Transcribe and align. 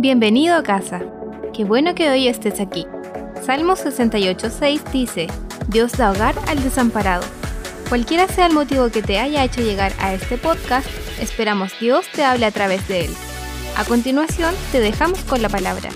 Bienvenido 0.00 0.54
a 0.54 0.62
casa. 0.62 1.02
Qué 1.52 1.64
bueno 1.64 1.96
que 1.96 2.08
hoy 2.08 2.28
estés 2.28 2.60
aquí. 2.60 2.86
Salmo 3.44 3.72
68.6 3.72 4.92
dice, 4.92 5.26
Dios 5.66 5.90
da 5.98 6.12
hogar 6.12 6.36
al 6.46 6.62
desamparado. 6.62 7.24
Cualquiera 7.88 8.28
sea 8.28 8.46
el 8.46 8.52
motivo 8.52 8.90
que 8.90 9.02
te 9.02 9.18
haya 9.18 9.42
hecho 9.42 9.60
llegar 9.60 9.92
a 9.98 10.14
este 10.14 10.38
podcast, 10.38 10.86
esperamos 11.20 11.72
Dios 11.80 12.06
te 12.14 12.22
hable 12.22 12.46
a 12.46 12.52
través 12.52 12.86
de 12.86 13.06
él. 13.06 13.10
A 13.76 13.84
continuación, 13.84 14.54
te 14.70 14.78
dejamos 14.78 15.18
con 15.24 15.42
la 15.42 15.48
palabra. 15.48 15.90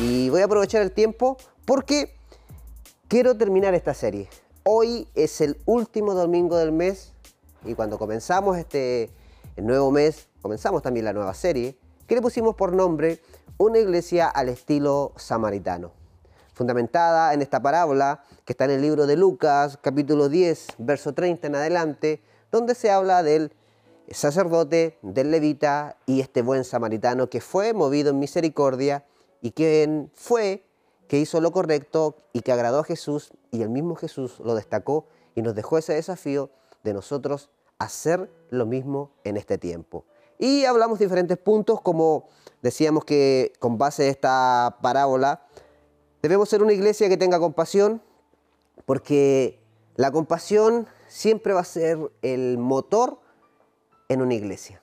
Y 0.00 0.28
voy 0.28 0.42
a 0.42 0.44
aprovechar 0.44 0.80
el 0.80 0.92
tiempo 0.92 1.38
porque 1.64 2.14
quiero 3.08 3.36
terminar 3.36 3.74
esta 3.74 3.94
serie. 3.94 4.28
Hoy 4.62 5.08
es 5.16 5.40
el 5.40 5.56
último 5.64 6.14
domingo 6.14 6.56
del 6.56 6.70
mes 6.70 7.14
y 7.64 7.74
cuando 7.74 7.98
comenzamos 7.98 8.58
este 8.58 9.10
el 9.56 9.66
nuevo 9.66 9.90
mes, 9.90 10.28
comenzamos 10.42 10.82
también 10.82 11.04
la 11.04 11.12
nueva 11.12 11.32
serie 11.34 11.78
que 12.06 12.14
le 12.14 12.22
pusimos 12.22 12.54
por 12.54 12.72
nombre 12.72 13.20
Una 13.56 13.78
iglesia 13.78 14.28
al 14.28 14.48
estilo 14.48 15.12
samaritano. 15.16 15.92
Fundamentada 16.54 17.32
en 17.34 17.40
esta 17.40 17.62
parábola 17.62 18.24
que 18.44 18.52
está 18.52 18.64
en 18.64 18.72
el 18.72 18.82
libro 18.82 19.06
de 19.06 19.16
Lucas, 19.16 19.78
capítulo 19.80 20.28
10, 20.28 20.74
verso 20.78 21.14
30 21.14 21.46
en 21.46 21.54
adelante, 21.54 22.22
donde 22.50 22.74
se 22.74 22.90
habla 22.90 23.22
del 23.22 23.52
sacerdote, 24.10 24.98
del 25.02 25.30
levita 25.30 25.98
y 26.04 26.20
este 26.20 26.42
buen 26.42 26.64
samaritano 26.64 27.30
que 27.30 27.40
fue 27.40 27.72
movido 27.72 28.10
en 28.10 28.18
misericordia 28.18 29.04
y 29.40 29.52
quien 29.52 30.10
fue, 30.14 30.64
que 31.06 31.18
hizo 31.18 31.40
lo 31.40 31.52
correcto 31.52 32.16
y 32.32 32.40
que 32.40 32.50
agradó 32.50 32.80
a 32.80 32.84
Jesús 32.84 33.32
y 33.52 33.62
el 33.62 33.70
mismo 33.70 33.94
Jesús 33.94 34.40
lo 34.40 34.56
destacó 34.56 35.06
y 35.36 35.42
nos 35.42 35.54
dejó 35.54 35.78
ese 35.78 35.94
desafío 35.94 36.50
de 36.82 36.92
nosotros 36.92 37.50
hacer 37.78 38.30
lo 38.50 38.66
mismo 38.66 39.10
en 39.24 39.36
este 39.36 39.58
tiempo. 39.58 40.04
Y 40.38 40.64
hablamos 40.64 40.98
diferentes 40.98 41.38
puntos, 41.38 41.80
como 41.80 42.28
decíamos 42.62 43.04
que 43.04 43.52
con 43.58 43.78
base 43.78 44.04
a 44.04 44.08
esta 44.08 44.78
parábola, 44.82 45.46
debemos 46.22 46.48
ser 46.48 46.62
una 46.62 46.72
iglesia 46.72 47.08
que 47.08 47.16
tenga 47.16 47.38
compasión, 47.38 48.02
porque 48.86 49.60
la 49.96 50.10
compasión 50.10 50.86
siempre 51.08 51.52
va 51.52 51.60
a 51.60 51.64
ser 51.64 51.98
el 52.22 52.58
motor 52.58 53.20
en 54.08 54.22
una 54.22 54.34
iglesia. 54.34 54.82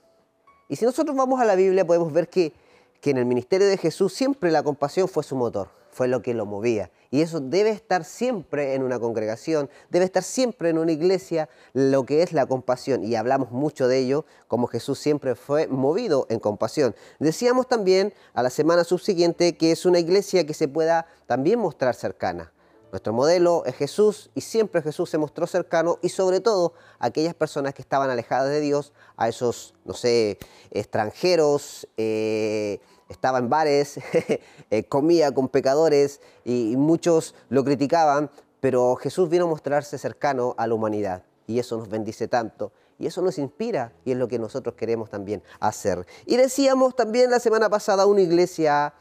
Y 0.70 0.78
si 0.78 0.86
nosotros 0.86 1.16
vamos 1.16 1.42
a 1.42 1.45
la 1.45 1.55
Biblia 1.55 1.86
podemos 1.86 2.14
ver 2.14 2.30
que, 2.30 2.53
que 3.02 3.09
en 3.09 3.17
el 3.17 3.25
ministerio 3.25 3.67
de 3.67 3.77
Jesús 3.77 4.13
siempre 4.13 4.52
la 4.52 4.63
compasión 4.63 5.07
fue 5.07 5.23
su 5.23 5.35
motor, 5.35 5.69
fue 5.89 6.07
lo 6.07 6.21
que 6.21 6.33
lo 6.33 6.45
movía. 6.45 6.91
Y 7.09 7.21
eso 7.21 7.41
debe 7.41 7.71
estar 7.71 8.05
siempre 8.05 8.75
en 8.75 8.83
una 8.83 8.99
congregación, 8.99 9.69
debe 9.89 10.05
estar 10.05 10.23
siempre 10.23 10.69
en 10.69 10.77
una 10.77 10.93
iglesia 10.93 11.49
lo 11.73 12.05
que 12.05 12.23
es 12.23 12.31
la 12.31 12.45
compasión. 12.45 13.03
Y 13.03 13.16
hablamos 13.16 13.52
mucho 13.52 13.88
de 13.88 13.97
ello, 13.97 14.25
como 14.47 14.67
Jesús 14.67 14.99
siempre 14.99 15.35
fue 15.35 15.67
movido 15.67 16.27
en 16.30 16.39
compasión. 16.39 16.95
Decíamos 17.19 17.67
también 17.67 18.13
a 18.33 18.43
la 18.43 18.49
semana 18.49 18.85
subsiguiente 18.85 19.58
que 19.58 19.71
es 19.71 19.86
una 19.86 19.99
iglesia 19.99 20.45
que 20.45 20.53
se 20.53 20.69
pueda 20.69 21.08
también 21.25 21.59
mostrar 21.59 21.95
cercana. 21.95 22.53
Nuestro 22.91 23.13
modelo 23.13 23.63
es 23.65 23.75
Jesús 23.75 24.30
y 24.36 24.41
siempre 24.41 24.81
Jesús 24.81 25.09
se 25.09 25.17
mostró 25.17 25.47
cercano 25.47 25.97
y 26.02 26.09
sobre 26.09 26.41
todo 26.41 26.73
a 26.99 27.05
aquellas 27.08 27.33
personas 27.33 27.73
que 27.73 27.81
estaban 27.81 28.09
alejadas 28.09 28.49
de 28.49 28.59
Dios, 28.59 28.91
a 29.15 29.30
esos, 29.30 29.73
no 29.86 29.93
sé, 29.93 30.38
extranjeros, 30.71 31.88
eh, 31.95 32.81
estaba 33.12 33.38
en 33.40 33.50
bares, 33.50 34.00
eh, 34.72 34.84
comía 34.86 35.31
con 35.34 35.50
pecadores 35.50 36.22
y, 36.44 36.76
muchos 36.78 37.36
lo 37.50 37.64
criticaban, 37.64 38.31
pero 38.59 38.95
Jesús 38.95 39.30
vino 39.30 39.45
a 39.45 39.48
mostrarse 39.48 39.98
cercano 39.98 40.56
a 40.58 40.67
la 40.67 40.73
humanidad 40.73 41.23
y 41.45 41.59
eso 41.59 41.78
nos 41.78 41.89
bendice 41.89 42.28
tanto. 42.28 42.72
Y 42.98 43.08
eso 43.08 43.22
nos 43.22 43.39
inspira 43.39 43.94
y 44.06 44.12
es 44.12 44.17
lo 44.17 44.28
que 44.28 44.38
nosotros 44.38 44.76
queremos 44.76 45.09
también 45.09 45.42
hacer. 45.59 46.06
Y 46.26 46.38
decíamos 46.38 46.95
también 46.95 47.32
la 47.32 47.39
semana 47.39 47.67
pasada 47.67 48.06
una 48.06 48.22
iglesia 48.22 48.94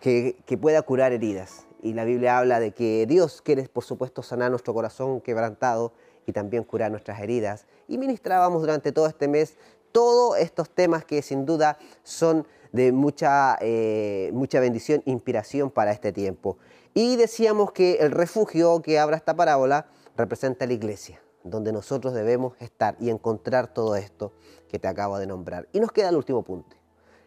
que, 0.00 0.36
que 0.46 0.56
pueda 0.56 0.82
curar 0.82 1.12
heridas. 1.12 1.66
Y 1.82 1.94
la 1.94 2.04
Biblia 2.04 2.38
habla 2.38 2.60
de 2.60 2.72
que 2.72 3.06
Dios 3.06 3.42
quiere, 3.42 3.68
por 3.68 3.82
supuesto, 3.82 4.22
sanar 4.22 4.50
nuestro 4.50 4.72
corazón 4.72 5.20
quebrantado 5.20 5.92
y 6.26 6.32
también 6.32 6.62
curar 6.62 6.92
nuestras 6.92 7.20
heridas. 7.20 7.66
Y 7.88 7.98
ministrábamos 7.98 8.60
durante 8.60 8.92
todo 8.92 9.08
este 9.08 9.26
mes 9.26 9.56
todos 9.92 10.38
estos 10.38 10.70
temas 10.70 11.04
que 11.04 11.22
sin 11.22 11.46
duda 11.46 11.78
son 12.02 12.46
de 12.72 12.92
mucha, 12.92 13.56
eh, 13.60 14.30
mucha 14.32 14.60
bendición, 14.60 15.02
inspiración 15.06 15.70
para 15.70 15.92
este 15.92 16.12
tiempo. 16.12 16.58
Y 16.94 17.16
decíamos 17.16 17.72
que 17.72 17.96
el 17.96 18.10
refugio 18.10 18.82
que 18.82 18.98
abra 18.98 19.16
esta 19.16 19.34
parábola 19.34 19.86
representa 20.16 20.66
la 20.66 20.72
iglesia, 20.72 21.20
donde 21.44 21.72
nosotros 21.72 22.14
debemos 22.14 22.54
estar 22.60 22.96
y 23.00 23.10
encontrar 23.10 23.72
todo 23.72 23.96
esto 23.96 24.32
que 24.68 24.78
te 24.78 24.88
acabo 24.88 25.18
de 25.18 25.26
nombrar. 25.26 25.68
Y 25.72 25.80
nos 25.80 25.92
queda 25.92 26.08
el 26.08 26.16
último 26.16 26.42
punto. 26.42 26.76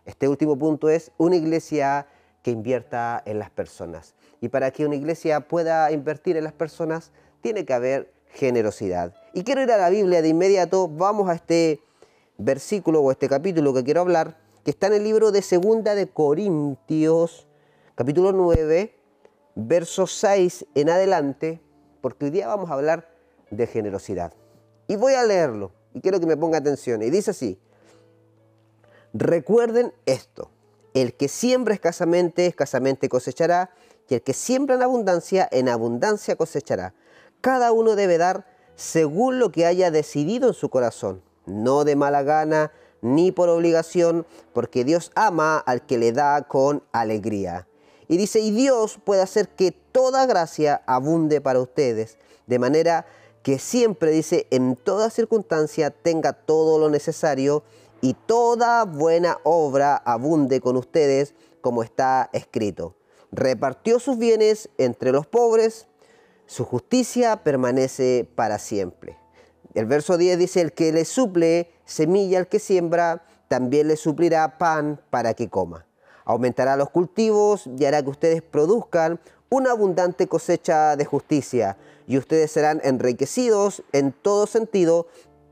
Este 0.06 0.28
último 0.28 0.58
punto 0.58 0.90
es 0.90 1.12
una 1.18 1.36
iglesia 1.36 2.08
que 2.42 2.52
invierta 2.52 3.22
en 3.26 3.40
las 3.40 3.50
personas. 3.50 4.16
Y 4.42 4.50
para 4.50 4.72
que 4.72 4.86
una 4.86 4.96
iglesia 4.96 5.48
pueda 5.48 5.92
invertir 5.92 6.36
en 6.36 6.44
las 6.44 6.54
personas, 6.54 7.12
tiene 7.42 7.66
que 7.66 7.74
haber 7.74 8.12
generosidad. 8.28 9.14
Y 9.34 9.44
quiero 9.44 9.62
ir 9.62 9.72
a 9.72 9.78
la 9.78 9.90
Biblia 9.90 10.22
de 10.22 10.28
inmediato, 10.28 10.90
vamos 10.90 11.30
a 11.30 11.34
este 11.34 11.80
versículo 12.38 13.02
o 13.02 13.12
este 13.12 13.30
capítulo 13.30 13.74
que 13.74 13.84
quiero 13.84 14.02
hablar, 14.02 14.38
que 14.64 14.72
está 14.72 14.88
en 14.88 14.94
el 14.94 15.04
libro 15.04 15.32
de 15.32 15.42
Segunda 15.42 15.94
de 15.94 16.08
Corintios, 16.08 17.48
capítulo 17.96 18.32
9, 18.32 18.96
verso 19.56 20.08
6 20.08 20.68
en 20.74 20.90
adelante, 20.90 21.62
porque 22.00 22.26
hoy 22.26 22.32
día 22.32 22.48
vamos 22.48 22.70
a 22.70 22.76
hablar 22.76 23.10
de 23.52 23.68
generosidad. 23.68 24.34
Y 24.88 24.96
voy 24.96 25.16
a 25.16 25.24
leerlo, 25.24 25.74
y 25.94 26.00
quiero 26.00 26.22
que 26.22 26.26
me 26.28 26.38
ponga 26.38 26.60
atención. 26.60 27.02
Y 27.02 27.10
dice 27.10 27.32
así, 27.32 27.60
recuerden 29.14 29.94
esto, 30.06 30.50
el 30.94 31.14
que 31.14 31.28
siembra 31.28 31.74
escasamente, 31.74 32.46
escasamente 32.46 33.10
cosechará, 33.10 33.72
y 34.08 34.16
el 34.16 34.22
que 34.22 34.34
siembra 34.34 34.76
en 34.76 34.84
abundancia, 34.84 35.48
en 35.52 35.68
abundancia 35.68 36.38
cosechará. 36.38 36.94
Cada 37.42 37.74
uno 37.74 37.96
debe 37.96 38.18
dar 38.18 38.46
según 38.76 39.40
lo 39.40 39.52
que 39.52 39.66
haya 39.66 39.92
decidido 39.92 40.48
en 40.48 40.54
su 40.54 40.70
corazón, 40.70 41.22
no 41.46 41.84
de 41.84 41.98
mala 41.98 42.24
gana, 42.24 42.72
ni 43.04 43.32
por 43.32 43.50
obligación, 43.50 44.26
porque 44.54 44.84
Dios 44.84 45.12
ama 45.14 45.60
al 45.60 45.86
que 45.86 46.00
le 46.00 46.12
da 46.12 46.42
con 46.48 46.82
alegría. 46.92 47.68
Y 48.08 48.18
dice, 48.18 48.40
y 48.40 48.52
Dios 48.52 49.00
puede 49.04 49.22
hacer 49.22 49.50
que 49.50 49.72
toda 49.72 50.26
gracia 50.26 50.82
abunde 50.88 51.42
para 51.42 51.60
ustedes, 51.60 52.18
de 52.48 52.60
manera 52.60 53.06
que 53.44 53.60
siempre, 53.60 54.12
dice, 54.12 54.48
en 54.50 54.76
toda 54.76 55.10
circunstancia 55.10 55.92
tenga 55.92 56.34
todo 56.34 56.80
lo 56.80 56.90
necesario 56.90 57.64
y 58.02 58.14
toda 58.14 58.86
buena 58.86 59.40
obra 59.44 59.96
abunde 59.98 60.62
con 60.62 60.78
ustedes, 60.78 61.36
como 61.62 61.84
está 61.84 62.30
escrito. 62.34 62.96
Repartió 63.32 64.00
sus 64.00 64.18
bienes 64.18 64.70
entre 64.78 65.12
los 65.12 65.28
pobres, 65.28 65.88
su 66.46 66.66
justicia 66.66 67.44
permanece 67.44 68.28
para 68.36 68.60
siempre. 68.60 69.23
El 69.74 69.86
verso 69.86 70.18
10 70.18 70.38
dice, 70.38 70.62
el 70.62 70.74
que 70.74 70.92
le 70.92 71.06
suple 71.06 71.72
semilla 71.86 72.40
al 72.40 72.48
que 72.48 72.60
siembra, 72.60 73.26
también 73.48 73.88
le 73.88 73.98
suplirá 73.98 74.58
pan 74.58 75.02
para 75.10 75.34
que 75.34 75.50
coma. 75.50 75.86
Aumentará 76.26 76.76
los 76.76 76.90
cultivos 76.90 77.70
y 77.78 77.86
hará 77.86 78.02
que 78.02 78.10
ustedes 78.10 78.42
produzcan 78.42 79.20
una 79.50 79.72
abundante 79.72 80.28
cosecha 80.28 80.96
de 80.96 81.06
justicia 81.06 81.78
y 82.08 82.18
ustedes 82.18 82.52
serán 82.52 82.82
enriquecidos 82.84 83.84
en 83.92 84.12
todo 84.12 84.48
sentido 84.48 85.08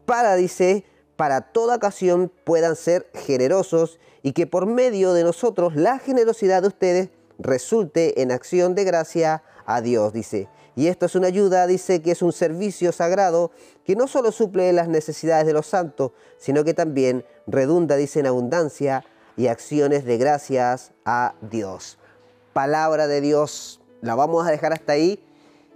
para, 0.06 0.36
dice, 0.36 0.86
para 1.16 1.42
toda 1.42 1.76
ocasión 1.76 2.32
puedan 2.44 2.76
ser 2.76 3.08
generosos 3.14 4.00
y 4.24 4.34
que 4.34 4.48
por 4.48 4.66
medio 4.66 5.14
de 5.14 5.24
nosotros 5.24 5.76
la 5.76 6.00
generosidad 6.00 6.64
de 6.64 6.70
ustedes 6.70 7.10
resulte 7.38 8.22
en 8.22 8.32
acción 8.32 8.76
de 8.76 8.84
gracia 8.84 9.44
a 9.66 9.82
Dios, 9.82 10.14
dice. 10.14 10.48
Y 10.76 10.88
esto 10.88 11.06
es 11.06 11.16
una 11.16 11.28
ayuda, 11.28 11.68
dice 11.68 12.02
que 12.02 12.12
es 12.12 12.22
un 12.22 12.32
servicio 12.32 12.92
sagrado 12.92 13.52
que 13.84 13.96
no 13.96 14.08
solo 14.08 14.32
suple 14.32 14.72
las 14.72 14.88
necesidades 14.88 15.46
de 15.46 15.54
los 15.54 15.68
santos, 15.68 16.12
sino 16.38 16.64
que 16.64 16.74
también 16.74 17.26
redunda, 17.48 17.96
dice, 17.96 18.22
en 18.22 18.28
abundancia 18.28 19.04
y 19.36 19.48
acciones 19.48 20.06
de 20.06 20.18
gracias 20.18 20.92
a 21.06 21.36
Dios. 21.42 21.98
Palabra 22.54 23.08
de 23.08 23.22
Dios, 23.22 23.82
la 24.02 24.16
vamos 24.16 24.48
a 24.48 24.52
dejar 24.52 24.74
hasta 24.74 24.94
ahí 24.94 25.24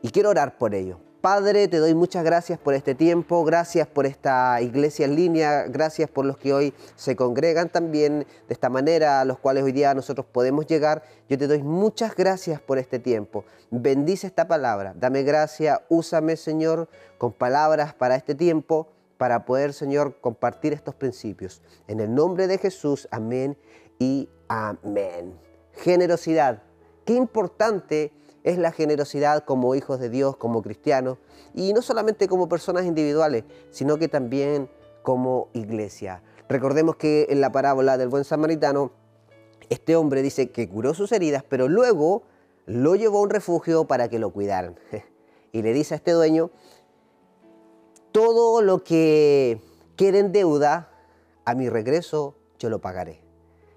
y 0.01 0.09
quiero 0.09 0.29
orar 0.29 0.57
por 0.57 0.73
ello. 0.73 1.04
Padre, 1.25 1.67
te 1.67 1.79
doy 1.79 1.95
muchas 1.95 2.23
gracias 2.23 2.59
por 2.59 2.75
este 2.75 2.93
tiempo, 2.93 3.43
gracias 3.43 3.87
por 3.87 4.05
esta 4.05 4.61
iglesia 4.61 5.05
en 5.05 5.15
línea, 5.15 5.63
gracias 5.63 6.07
por 6.07 6.23
los 6.23 6.37
que 6.37 6.53
hoy 6.53 6.71
se 6.95 7.15
congregan 7.15 7.67
también 7.69 8.27
de 8.47 8.53
esta 8.53 8.69
manera, 8.69 9.21
a 9.21 9.25
los 9.25 9.39
cuales 9.39 9.63
hoy 9.63 9.71
día 9.71 9.95
nosotros 9.95 10.27
podemos 10.31 10.67
llegar. 10.67 11.01
Yo 11.27 11.35
te 11.35 11.47
doy 11.47 11.63
muchas 11.63 12.15
gracias 12.15 12.61
por 12.61 12.77
este 12.77 12.99
tiempo. 12.99 13.43
Bendice 13.71 14.27
esta 14.27 14.47
palabra, 14.47 14.93
dame 14.95 15.23
gracia, 15.23 15.81
úsame 15.89 16.35
Señor 16.35 16.89
con 17.17 17.33
palabras 17.33 17.95
para 17.95 18.15
este 18.15 18.35
tiempo, 18.35 18.87
para 19.17 19.45
poder 19.45 19.73
Señor 19.73 20.19
compartir 20.21 20.73
estos 20.73 20.93
principios. 20.93 21.63
En 21.87 22.01
el 22.01 22.13
nombre 22.13 22.45
de 22.45 22.59
Jesús, 22.59 23.07
amén 23.09 23.57
y 23.97 24.29
amén. 24.47 25.33
Generosidad, 25.73 26.61
qué 27.03 27.13
importante 27.15 28.13
es 28.45 28.59
la 28.59 28.71
generosidad 28.71 29.43
como 29.43 29.73
hijos 29.73 29.99
de 29.99 30.09
Dios, 30.09 30.37
como 30.37 30.61
cristianos, 30.61 31.17
y 31.55 31.73
no 31.73 31.81
solamente 31.81 32.27
como 32.27 32.47
personas 32.47 32.85
individuales, 32.85 33.43
sino 33.71 33.97
que 33.97 34.07
también 34.07 34.69
como 35.01 35.49
iglesia. 35.53 36.21
Recordemos 36.47 36.95
que 36.95 37.25
en 37.29 37.41
la 37.41 37.51
parábola 37.51 37.97
del 37.97 38.07
buen 38.07 38.23
samaritano, 38.23 38.91
este 39.69 39.95
hombre 39.95 40.21
dice 40.21 40.51
que 40.51 40.69
curó 40.69 40.93
sus 40.93 41.11
heridas, 41.11 41.43
pero 41.47 41.67
luego 41.67 42.21
lo 42.67 42.95
llevó 42.95 43.17
a 43.17 43.21
un 43.23 43.31
refugio 43.31 43.85
para 43.85 44.09
que 44.09 44.19
lo 44.19 44.31
cuidaran. 44.31 44.79
Y 45.51 45.61
le 45.61 45.71
dice 45.71 45.93
a 45.93 45.97
este 45.97 46.11
dueño, 46.11 46.51
todo 48.11 48.61
lo 48.61 48.83
que 48.83 49.61
quede 49.95 50.19
en 50.19 50.33
deuda, 50.33 50.91
a 51.45 51.55
mi 51.55 51.69
regreso 51.69 52.35
yo 52.59 52.69
lo 52.69 52.81
pagaré. 52.81 53.21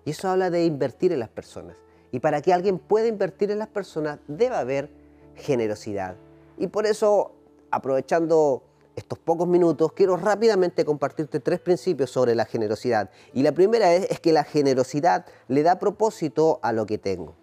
Y 0.05 0.11
eso 0.11 0.29
habla 0.29 0.51
de 0.51 0.65
invertir 0.65 1.13
en 1.13 1.21
las 1.21 1.29
personas. 1.29 1.77
Y 2.11 2.21
para 2.21 2.41
que 2.41 2.53
alguien 2.53 2.79
pueda 2.79 3.07
invertir 3.07 3.51
en 3.51 3.59
las 3.59 3.69
personas, 3.69 4.19
debe 4.27 4.57
haber 4.57 4.91
generosidad. 5.35 6.17
Y 6.57 6.69
por 6.69 6.87
eso, 6.87 7.33
aprovechando 7.71 8.63
estos 8.97 9.19
pocos 9.19 9.47
minutos, 9.47 9.93
quiero 9.93 10.17
rápidamente 10.17 10.85
compartirte 10.85 11.39
tres 11.41 11.61
principios 11.61 12.11
sobre 12.11 12.35
la 12.35 12.45
generosidad. 12.45 13.11
Y 13.33 13.43
la 13.43 13.53
primera 13.53 13.95
es, 13.95 14.11
es 14.11 14.21
que 14.21 14.33
la 14.33 14.45
generosidad 14.45 15.27
le 15.47 15.63
da 15.63 15.79
propósito 15.79 16.59
a 16.63 16.73
lo 16.73 16.87
que 16.87 16.99
tengo. 16.99 17.35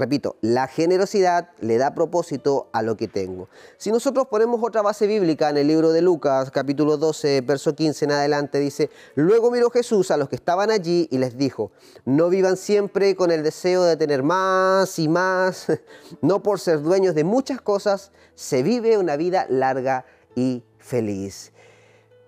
Repito, 0.00 0.36
la 0.40 0.66
generosidad 0.66 1.50
le 1.60 1.76
da 1.76 1.92
propósito 1.94 2.70
a 2.72 2.80
lo 2.80 2.96
que 2.96 3.06
tengo. 3.06 3.50
Si 3.76 3.92
nosotros 3.92 4.28
ponemos 4.28 4.58
otra 4.62 4.80
base 4.80 5.06
bíblica 5.06 5.50
en 5.50 5.58
el 5.58 5.66
libro 5.66 5.92
de 5.92 6.00
Lucas, 6.00 6.50
capítulo 6.50 6.96
12, 6.96 7.42
verso 7.42 7.74
15 7.74 8.06
en 8.06 8.12
adelante, 8.12 8.58
dice, 8.60 8.88
luego 9.14 9.50
miró 9.50 9.68
Jesús 9.68 10.10
a 10.10 10.16
los 10.16 10.30
que 10.30 10.36
estaban 10.36 10.70
allí 10.70 11.06
y 11.10 11.18
les 11.18 11.36
dijo, 11.36 11.70
no 12.06 12.30
vivan 12.30 12.56
siempre 12.56 13.14
con 13.14 13.30
el 13.30 13.42
deseo 13.42 13.82
de 13.82 13.98
tener 13.98 14.22
más 14.22 14.98
y 14.98 15.06
más, 15.06 15.66
no 16.22 16.42
por 16.42 16.60
ser 16.60 16.80
dueños 16.80 17.14
de 17.14 17.24
muchas 17.24 17.60
cosas, 17.60 18.10
se 18.34 18.62
vive 18.62 18.96
una 18.96 19.18
vida 19.18 19.44
larga 19.50 20.06
y 20.34 20.64
feliz. 20.78 21.52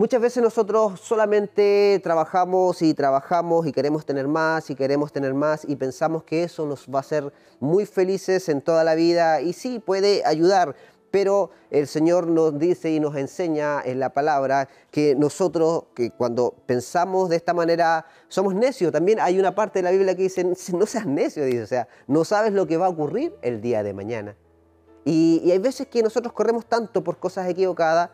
Muchas 0.03 0.21
veces 0.21 0.43
nosotros 0.43 0.99
solamente 0.99 2.01
trabajamos 2.03 2.83
y 2.83 2.93
trabajamos 2.93 3.69
y 3.69 3.73
queremos 3.73 4.05
tener 4.05 4.27
más 4.27 4.69
y 4.69 4.75
queremos 4.75 5.13
tener 5.13 5.33
más 5.33 5.65
y 5.65 5.77
pensamos 5.77 6.25
que 6.25 6.43
eso 6.43 6.67
nos 6.67 6.89
va 6.89 6.99
a 6.99 7.03
hacer 7.03 7.33
muy 7.61 7.87
felices 7.87 8.49
en 8.49 8.63
toda 8.63 8.83
la 8.83 8.97
vida 8.97 9.41
y 9.41 9.53
sí 9.53 9.79
puede 9.79 10.25
ayudar, 10.27 10.75
pero 11.13 11.51
el 11.71 11.87
Señor 11.87 12.27
nos 12.27 12.59
dice 12.59 12.91
y 12.91 12.99
nos 12.99 13.15
enseña 13.15 13.81
en 13.81 14.01
la 14.01 14.13
palabra 14.13 14.69
que 14.91 15.15
nosotros, 15.15 15.85
que 15.95 16.11
cuando 16.11 16.53
pensamos 16.67 17.29
de 17.29 17.37
esta 17.37 17.55
manera, 17.55 18.05
somos 18.27 18.57
necios. 18.57 18.91
También 18.91 19.21
hay 19.21 19.39
una 19.39 19.55
parte 19.55 19.79
de 19.79 19.83
la 19.85 19.93
Biblia 19.93 20.17
que 20.17 20.23
dice, 20.23 20.43
no 20.43 20.87
seas 20.87 21.07
necio, 21.07 21.45
dice, 21.45 21.63
o 21.63 21.67
sea, 21.69 21.87
no 22.09 22.25
sabes 22.25 22.53
lo 22.53 22.67
que 22.67 22.77
va 22.77 22.87
a 22.87 22.89
ocurrir 22.89 23.37
el 23.41 23.61
día 23.61 23.85
de 23.85 23.95
mañana. 23.95 24.35
Y, 25.05 25.43
y 25.45 25.53
hay 25.53 25.59
veces 25.59 25.87
que 25.87 26.03
nosotros 26.03 26.33
corremos 26.33 26.67
tanto 26.67 27.05
por 27.05 27.19
cosas 27.19 27.49
equivocadas 27.49 28.11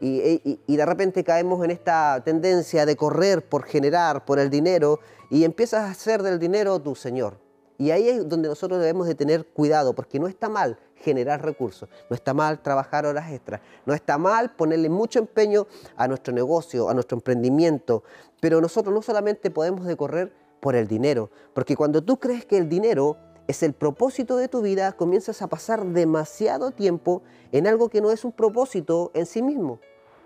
y, 0.00 0.76
de 0.76 0.86
repente 0.86 1.24
caemos 1.24 1.64
en 1.64 1.70
esta 1.70 2.22
tendencia 2.24 2.86
de 2.86 2.96
correr 2.96 3.48
por 3.48 3.64
generar, 3.64 4.24
por 4.24 4.38
el 4.38 4.50
dinero, 4.50 5.00
y 5.30 5.44
empiezas 5.44 5.84
a 5.84 5.90
hacer 5.90 6.22
del 6.22 6.38
dinero 6.38 6.78
tu 6.80 6.94
Señor. 6.94 7.38
Y 7.78 7.90
ahí 7.90 8.08
es 8.08 8.28
donde 8.28 8.48
nosotros 8.48 8.80
debemos 8.80 9.06
de 9.06 9.14
tener 9.14 9.46
cuidado, 9.46 9.94
porque 9.94 10.18
no 10.18 10.28
está 10.28 10.48
mal 10.48 10.78
generar 10.96 11.44
recursos, 11.44 11.88
no 12.08 12.16
está 12.16 12.32
mal 12.32 12.62
trabajar 12.62 13.04
horas 13.04 13.30
extras, 13.30 13.60
no 13.84 13.92
está 13.92 14.16
mal 14.16 14.54
ponerle 14.56 14.88
mucho 14.88 15.18
empeño 15.18 15.66
a 15.96 16.08
nuestro 16.08 16.32
negocio, 16.32 16.88
a 16.88 16.94
nuestro 16.94 17.16
emprendimiento, 17.18 18.02
pero 18.40 18.60
nosotros 18.60 18.94
no 18.94 19.02
solamente 19.02 19.50
podemos 19.50 19.86
de 19.86 19.96
correr 19.96 20.32
por 20.60 20.74
el 20.74 20.88
dinero, 20.88 21.30
porque 21.54 21.76
cuando 21.76 22.02
tú 22.02 22.18
crees 22.18 22.46
que 22.46 22.56
el 22.56 22.68
dinero 22.68 23.18
es 23.48 23.62
el 23.62 23.72
propósito 23.72 24.36
de 24.36 24.48
tu 24.48 24.62
vida, 24.62 24.92
comienzas 24.92 25.42
a 25.42 25.48
pasar 25.48 25.84
demasiado 25.86 26.70
tiempo 26.72 27.22
en 27.52 27.66
algo 27.66 27.88
que 27.88 28.00
no 28.00 28.10
es 28.10 28.24
un 28.24 28.32
propósito 28.32 29.10
en 29.14 29.26
sí 29.26 29.42
mismo. 29.42 29.78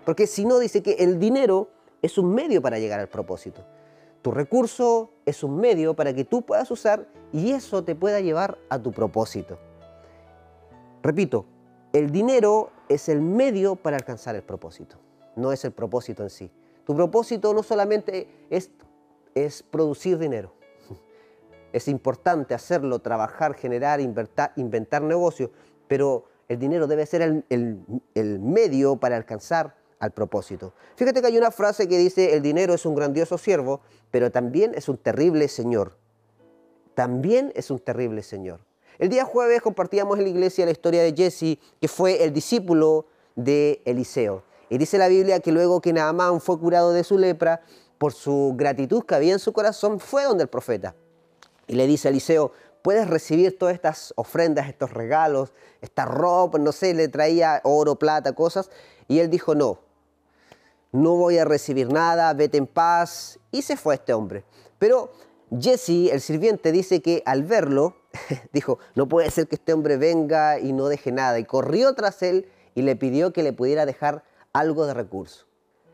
Porque 0.05 0.27
si 0.27 0.45
no, 0.45 0.57
dice 0.59 0.81
que 0.81 0.93
el 0.93 1.19
dinero 1.19 1.69
es 2.01 2.17
un 2.17 2.33
medio 2.33 2.61
para 2.61 2.79
llegar 2.79 2.99
al 2.99 3.09
propósito. 3.09 3.63
Tu 4.21 4.31
recurso 4.31 5.11
es 5.25 5.43
un 5.43 5.57
medio 5.57 5.95
para 5.95 6.13
que 6.13 6.25
tú 6.25 6.43
puedas 6.43 6.69
usar 6.71 7.07
y 7.31 7.51
eso 7.51 7.83
te 7.83 7.95
pueda 7.95 8.19
llevar 8.19 8.57
a 8.69 8.79
tu 8.79 8.91
propósito. 8.91 9.57
Repito, 11.03 11.45
el 11.93 12.11
dinero 12.11 12.69
es 12.89 13.09
el 13.09 13.21
medio 13.21 13.75
para 13.75 13.97
alcanzar 13.97 14.35
el 14.35 14.43
propósito, 14.43 14.97
no 15.35 15.51
es 15.51 15.65
el 15.65 15.71
propósito 15.71 16.23
en 16.23 16.29
sí. 16.29 16.51
Tu 16.85 16.95
propósito 16.95 17.53
no 17.53 17.63
solamente 17.63 18.27
es, 18.49 18.69
es 19.33 19.63
producir 19.63 20.17
dinero, 20.17 20.53
es 21.73 21.87
importante 21.87 22.53
hacerlo, 22.53 22.99
trabajar, 22.99 23.55
generar, 23.55 23.99
inventar, 24.01 25.01
negocios, 25.01 25.49
pero 25.87 26.25
el 26.47 26.59
dinero 26.59 26.87
debe 26.87 27.05
ser 27.05 27.43
el, 27.49 28.39
medio 28.39 28.97
para 28.97 29.15
alcanzar 29.15 29.75
al 29.99 30.11
propósito. 30.11 30.73
Fíjate 30.95 31.21
que 31.21 31.27
hay 31.27 31.37
una 31.37 31.51
frase 31.51 31.87
que 31.87 31.97
dice, 31.97 32.33
el 32.35 32.41
dinero 32.41 32.73
es 32.73 32.85
un 32.85 32.95
grandioso 32.95 33.37
siervo, 33.37 33.81
pero 34.09 34.31
también 34.31 34.73
es 34.75 34.89
un 34.89 34.97
terrible 34.97 35.47
señor. 35.47 35.97
También 36.95 37.51
es 37.55 37.71
un 37.71 37.79
terrible 37.79 38.23
señor. 38.23 38.59
El 38.99 39.09
día 39.09 39.25
jueves 39.25 39.61
compartíamos 39.61 40.17
en 40.17 40.25
la 40.25 40.29
iglesia 40.29 40.65
la 40.65 40.71
historia 40.71 41.01
de 41.03 41.13
Jesse, 41.13 41.57
que 41.79 41.87
fue 41.87 42.23
el 42.23 42.33
discípulo 42.33 43.05
de 43.35 43.81
Eliseo. 43.85 44.43
Y 44.69 44.77
dice 44.77 44.97
la 44.97 45.07
Biblia 45.07 45.39
que 45.39 45.51
luego 45.51 45.81
que 45.81 45.93
Naamán 45.93 46.41
fue 46.41 46.59
curado 46.59 46.91
de 46.93 47.03
su 47.03 47.17
lepra, 47.17 47.61
por 47.97 48.13
su 48.13 48.53
gratitud 48.57 49.03
que 49.03 49.15
había 49.15 49.33
en 49.33 49.39
su 49.39 49.53
corazón, 49.53 49.99
fue 49.99 50.23
donde 50.23 50.43
el 50.43 50.49
profeta 50.49 50.95
y 51.71 51.75
le 51.75 51.87
dice 51.87 52.09
a 52.09 52.11
Eliseo, 52.11 52.51
puedes 52.81 53.09
recibir 53.09 53.57
todas 53.57 53.73
estas 53.73 54.13
ofrendas, 54.17 54.67
estos 54.67 54.91
regalos, 54.91 55.53
esta 55.79 56.03
ropa, 56.03 56.59
no 56.59 56.73
sé, 56.73 56.93
le 56.93 57.07
traía 57.07 57.61
oro, 57.63 57.95
plata, 57.95 58.33
cosas. 58.33 58.69
Y 59.07 59.19
él 59.19 59.29
dijo, 59.29 59.55
no, 59.55 59.79
no 60.91 61.15
voy 61.15 61.37
a 61.37 61.45
recibir 61.45 61.89
nada, 61.89 62.33
vete 62.33 62.57
en 62.57 62.67
paz. 62.67 63.39
Y 63.51 63.61
se 63.61 63.77
fue 63.77 63.95
este 63.95 64.13
hombre. 64.13 64.43
Pero 64.79 65.13
Jesse, 65.57 66.11
el 66.11 66.19
sirviente, 66.19 66.73
dice 66.73 67.01
que 67.01 67.23
al 67.25 67.43
verlo, 67.43 67.95
dijo, 68.51 68.79
no 68.95 69.07
puede 69.07 69.31
ser 69.31 69.47
que 69.47 69.55
este 69.55 69.71
hombre 69.71 69.95
venga 69.95 70.59
y 70.59 70.73
no 70.73 70.89
deje 70.89 71.13
nada. 71.13 71.39
Y 71.39 71.45
corrió 71.45 71.95
tras 71.95 72.21
él 72.21 72.49
y 72.75 72.81
le 72.81 72.97
pidió 72.97 73.31
que 73.31 73.43
le 73.43 73.53
pudiera 73.53 73.85
dejar 73.85 74.25
algo 74.51 74.85
de 74.85 74.93
recurso. 74.93 75.45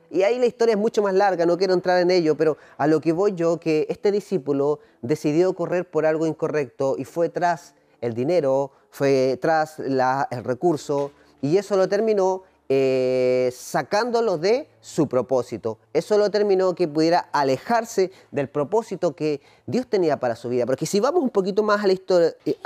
Y 0.09 0.23
ahí 0.23 0.39
la 0.39 0.45
historia 0.45 0.73
es 0.73 0.79
mucho 0.79 1.01
más 1.01 1.13
larga, 1.13 1.45
no 1.45 1.57
quiero 1.57 1.73
entrar 1.73 1.99
en 1.99 2.11
ello, 2.11 2.35
pero 2.35 2.57
a 2.77 2.87
lo 2.87 3.01
que 3.01 3.11
voy 3.11 3.33
yo, 3.35 3.59
que 3.59 3.85
este 3.89 4.11
discípulo 4.11 4.79
decidió 5.01 5.53
correr 5.53 5.89
por 5.89 6.05
algo 6.05 6.25
incorrecto 6.25 6.95
y 6.97 7.05
fue 7.05 7.29
tras 7.29 7.73
el 8.01 8.13
dinero, 8.13 8.71
fue 8.89 9.37
tras 9.41 9.79
el 9.79 10.43
recurso, 10.43 11.11
y 11.41 11.57
eso 11.57 11.75
lo 11.75 11.87
terminó 11.89 12.43
eh, 12.69 13.49
sacándolo 13.55 14.37
de 14.37 14.67
su 14.81 15.07
propósito. 15.07 15.77
Eso 15.93 16.17
lo 16.17 16.29
terminó 16.29 16.75
que 16.75 16.87
pudiera 16.87 17.29
alejarse 17.31 18.11
del 18.31 18.49
propósito 18.49 19.15
que 19.15 19.41
Dios 19.65 19.87
tenía 19.87 20.19
para 20.19 20.35
su 20.35 20.49
vida. 20.49 20.65
Porque 20.65 20.85
si 20.85 20.99
vamos 20.99 21.23
un 21.23 21.29
poquito 21.29 21.63
más 21.63 21.83
a 21.83 21.87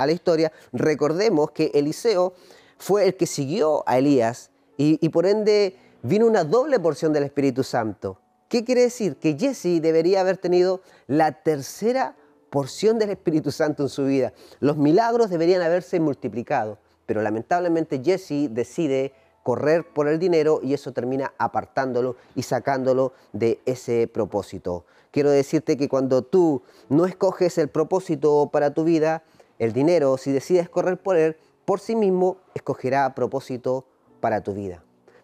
la 0.06 0.12
historia, 0.12 0.52
recordemos 0.72 1.52
que 1.52 1.70
Eliseo 1.74 2.34
fue 2.78 3.04
el 3.04 3.16
que 3.16 3.26
siguió 3.26 3.84
a 3.86 3.98
Elías 3.98 4.50
y 4.76 5.08
por 5.10 5.26
ende 5.26 5.76
vino 6.02 6.26
una 6.26 6.44
doble 6.44 6.80
porción 6.80 7.12
del 7.12 7.24
Espíritu 7.24 7.62
Santo. 7.62 8.18
¿Qué 8.48 8.64
quiere 8.64 8.82
decir? 8.82 9.16
Que 9.16 9.36
Jesse 9.38 9.80
debería 9.80 10.20
haber 10.20 10.36
tenido 10.36 10.82
la 11.06 11.32
tercera 11.42 12.16
porción 12.50 12.98
del 12.98 13.10
Espíritu 13.10 13.50
Santo 13.50 13.84
en 13.84 13.88
su 13.88 14.04
vida. 14.04 14.32
Los 14.60 14.76
milagros 14.76 15.30
deberían 15.30 15.62
haberse 15.62 16.00
multiplicado, 16.00 16.78
pero 17.06 17.22
lamentablemente 17.22 18.02
Jesse 18.04 18.50
decide 18.50 19.12
correr 19.42 19.86
por 19.88 20.08
el 20.08 20.18
dinero 20.18 20.60
y 20.62 20.74
eso 20.74 20.92
termina 20.92 21.32
apartándolo 21.38 22.16
y 22.34 22.42
sacándolo 22.42 23.12
de 23.32 23.60
ese 23.64 24.06
propósito. 24.06 24.84
Quiero 25.10 25.30
decirte 25.30 25.76
que 25.76 25.88
cuando 25.88 26.22
tú 26.22 26.62
no 26.88 27.06
escoges 27.06 27.58
el 27.58 27.68
propósito 27.68 28.50
para 28.52 28.74
tu 28.74 28.84
vida, 28.84 29.22
el 29.58 29.72
dinero, 29.72 30.16
si 30.16 30.32
decides 30.32 30.68
correr 30.68 30.98
por 30.98 31.16
él, 31.16 31.36
por 31.64 31.80
sí 31.80 31.96
mismo 31.96 32.38
escogerá 32.54 33.14
propósito 33.14 33.86
para 34.20 34.42
tu 34.42 34.52
vida. 34.52 34.82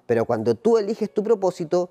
Pero 0.09 0.25
cuando 0.25 0.55
tú 0.55 0.79
eliges 0.79 1.13
tu 1.13 1.23
propósito, 1.23 1.91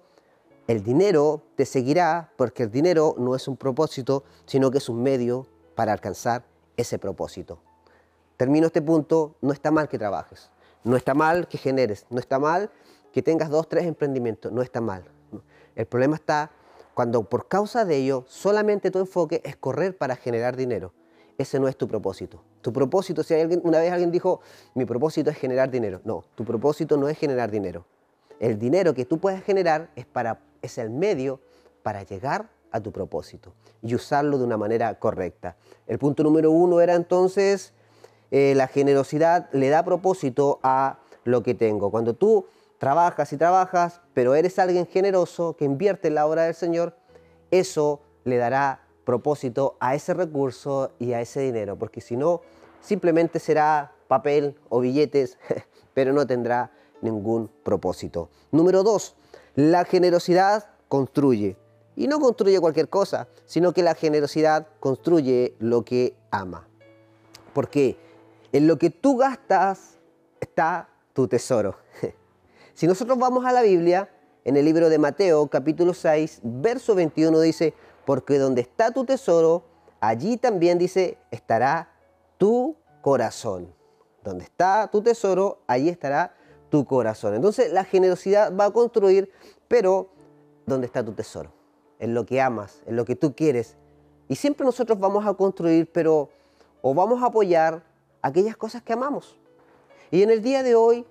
el 0.65 0.83
dinero 0.83 1.43
te 1.55 1.67
seguirá 1.67 2.31
porque 2.35 2.63
el 2.63 2.71
dinero 2.71 3.13
no 3.19 3.35
es 3.35 3.47
un 3.47 3.57
propósito, 3.57 4.23
sino 4.47 4.71
que 4.71 4.79
es 4.79 4.89
un 4.89 5.03
medio 5.03 5.45
para 5.75 5.93
alcanzar 5.93 6.43
ese 6.77 6.97
propósito. 6.97 7.59
Termino 8.35 8.65
este 8.65 8.81
punto, 8.81 9.35
no 9.39 9.53
está 9.53 9.69
mal 9.69 9.87
que 9.87 9.99
trabajes, 9.99 10.49
no 10.83 10.97
está 10.97 11.13
mal 11.13 11.47
que 11.47 11.59
generes, 11.59 12.07
no 12.09 12.17
está 12.17 12.39
mal 12.39 12.71
que 13.13 13.21
tengas 13.21 13.51
dos, 13.51 13.69
tres 13.69 13.85
emprendimientos, 13.85 14.51
no 14.51 14.63
está 14.63 14.81
mal. 14.81 15.03
El 15.75 15.85
problema 15.85 16.15
está 16.15 16.49
cuando 16.95 17.21
por 17.21 17.47
causa 17.47 17.85
de 17.85 17.97
ello 17.97 18.25
solamente 18.27 18.89
tu 18.89 18.97
enfoque 18.97 19.43
es 19.45 19.55
correr 19.55 19.95
para 19.95 20.15
generar 20.15 20.55
dinero. 20.55 20.91
Ese 21.37 21.59
no 21.59 21.67
es 21.67 21.77
tu 21.77 21.87
propósito. 21.87 22.41
Tu 22.61 22.73
propósito, 22.73 23.21
si 23.21 23.35
alguien, 23.35 23.61
una 23.63 23.77
vez 23.77 23.91
alguien 23.91 24.09
dijo, 24.09 24.41
mi 24.73 24.85
propósito 24.85 25.29
es 25.29 25.37
generar 25.37 25.69
dinero. 25.69 26.01
No, 26.03 26.25
tu 26.33 26.43
propósito 26.43 26.97
no 26.97 27.09
es 27.09 27.17
generar 27.19 27.51
dinero. 27.51 27.85
El 28.39 28.59
dinero 28.59 28.93
que 28.93 29.05
tú 29.05 29.19
puedes 29.19 29.43
generar 29.43 29.89
es, 29.95 30.05
para, 30.05 30.39
es 30.61 30.77
el 30.77 30.89
medio 30.89 31.39
para 31.83 32.03
llegar 32.03 32.49
a 32.71 32.81
tu 32.81 32.91
propósito 32.91 33.53
y 33.81 33.95
usarlo 33.95 34.37
de 34.37 34.43
una 34.43 34.57
manera 34.57 34.93
correcta. 34.99 35.55
El 35.87 35.97
punto 35.99 36.23
número 36.23 36.51
uno 36.51 36.81
era 36.81 36.95
entonces, 36.95 37.73
eh, 38.31 38.53
la 38.55 38.67
generosidad 38.67 39.49
le 39.51 39.69
da 39.69 39.83
propósito 39.83 40.59
a 40.63 40.99
lo 41.23 41.43
que 41.43 41.53
tengo. 41.53 41.91
Cuando 41.91 42.13
tú 42.13 42.45
trabajas 42.77 43.31
y 43.33 43.37
trabajas, 43.37 44.01
pero 44.13 44.35
eres 44.35 44.59
alguien 44.59 44.85
generoso 44.85 45.55
que 45.55 45.65
invierte 45.65 46.09
en 46.09 46.15
la 46.15 46.27
obra 46.27 46.43
del 46.43 46.55
Señor, 46.55 46.95
eso 47.51 48.01
le 48.23 48.37
dará 48.37 48.81
propósito 49.05 49.77
a 49.79 49.95
ese 49.95 50.13
recurso 50.13 50.91
y 50.99 51.13
a 51.13 51.21
ese 51.21 51.39
dinero, 51.39 51.77
porque 51.77 52.01
si 52.01 52.17
no, 52.17 52.41
simplemente 52.81 53.39
será 53.39 53.93
papel 54.07 54.57
o 54.69 54.81
billetes, 54.81 55.37
pero 55.93 56.13
no 56.13 56.27
tendrá 56.27 56.71
ningún 57.01 57.49
propósito. 57.63 58.29
Número 58.51 58.83
dos, 58.83 59.15
la 59.55 59.85
generosidad 59.85 60.69
construye. 60.87 61.57
Y 61.95 62.07
no 62.07 62.19
construye 62.19 62.59
cualquier 62.59 62.89
cosa, 62.89 63.27
sino 63.45 63.73
que 63.73 63.81
la 63.81 63.95
generosidad 63.95 64.67
construye 64.79 65.55
lo 65.59 65.83
que 65.83 66.15
ama. 66.29 66.67
Porque 67.53 67.97
en 68.51 68.67
lo 68.67 68.77
que 68.77 68.89
tú 68.89 69.17
gastas 69.17 69.97
está 70.39 70.89
tu 71.13 71.27
tesoro. 71.27 71.75
Si 72.73 72.85
nosotros 72.85 73.17
vamos 73.17 73.43
a 73.43 73.51
la 73.51 73.63
Biblia, 73.63 74.07
en 74.45 74.55
el 74.55 74.63
libro 74.63 74.87
de 74.89 74.99
Mateo 74.99 75.47
capítulo 75.47 75.95
6, 75.95 76.41
verso 76.43 76.93
21 76.93 77.39
dice, 77.39 77.73
porque 78.05 78.37
donde 78.37 78.61
está 78.61 78.91
tu 78.91 79.03
tesoro, 79.03 79.63
allí 79.99 80.37
también 80.37 80.77
dice, 80.77 81.17
estará 81.31 81.89
tu 82.37 82.75
corazón. 83.01 83.73
Donde 84.23 84.43
está 84.43 84.89
tu 84.91 85.01
tesoro, 85.01 85.59
allí 85.65 85.89
estará 85.89 86.35
tu 86.69 86.85
corazón. 86.85 87.35
Entonces 87.35 87.71
la 87.71 87.83
generosidad 87.83 88.55
va 88.55 88.65
a 88.65 88.71
construir, 88.71 89.31
pero 89.67 90.09
¿dónde 90.65 90.87
está 90.87 91.03
tu 91.03 91.13
tesoro? 91.13 91.51
En 91.99 92.13
lo 92.13 92.25
que 92.25 92.41
amas, 92.41 92.81
en 92.85 92.95
lo 92.95 93.05
que 93.05 93.15
tú 93.15 93.35
quieres. 93.35 93.75
Y 94.27 94.35
siempre 94.35 94.65
nosotros 94.65 94.99
vamos 94.99 95.25
a 95.25 95.33
construir, 95.33 95.91
pero 95.91 96.29
o 96.81 96.93
vamos 96.93 97.23
a 97.23 97.27
apoyar 97.27 97.83
aquellas 98.21 98.57
cosas 98.57 98.83
que 98.83 98.93
amamos. 98.93 99.37
Y 100.11 100.21
en 100.21 100.29
el 100.29 100.41
día 100.41 100.63
de 100.63 100.75
hoy 100.75 101.05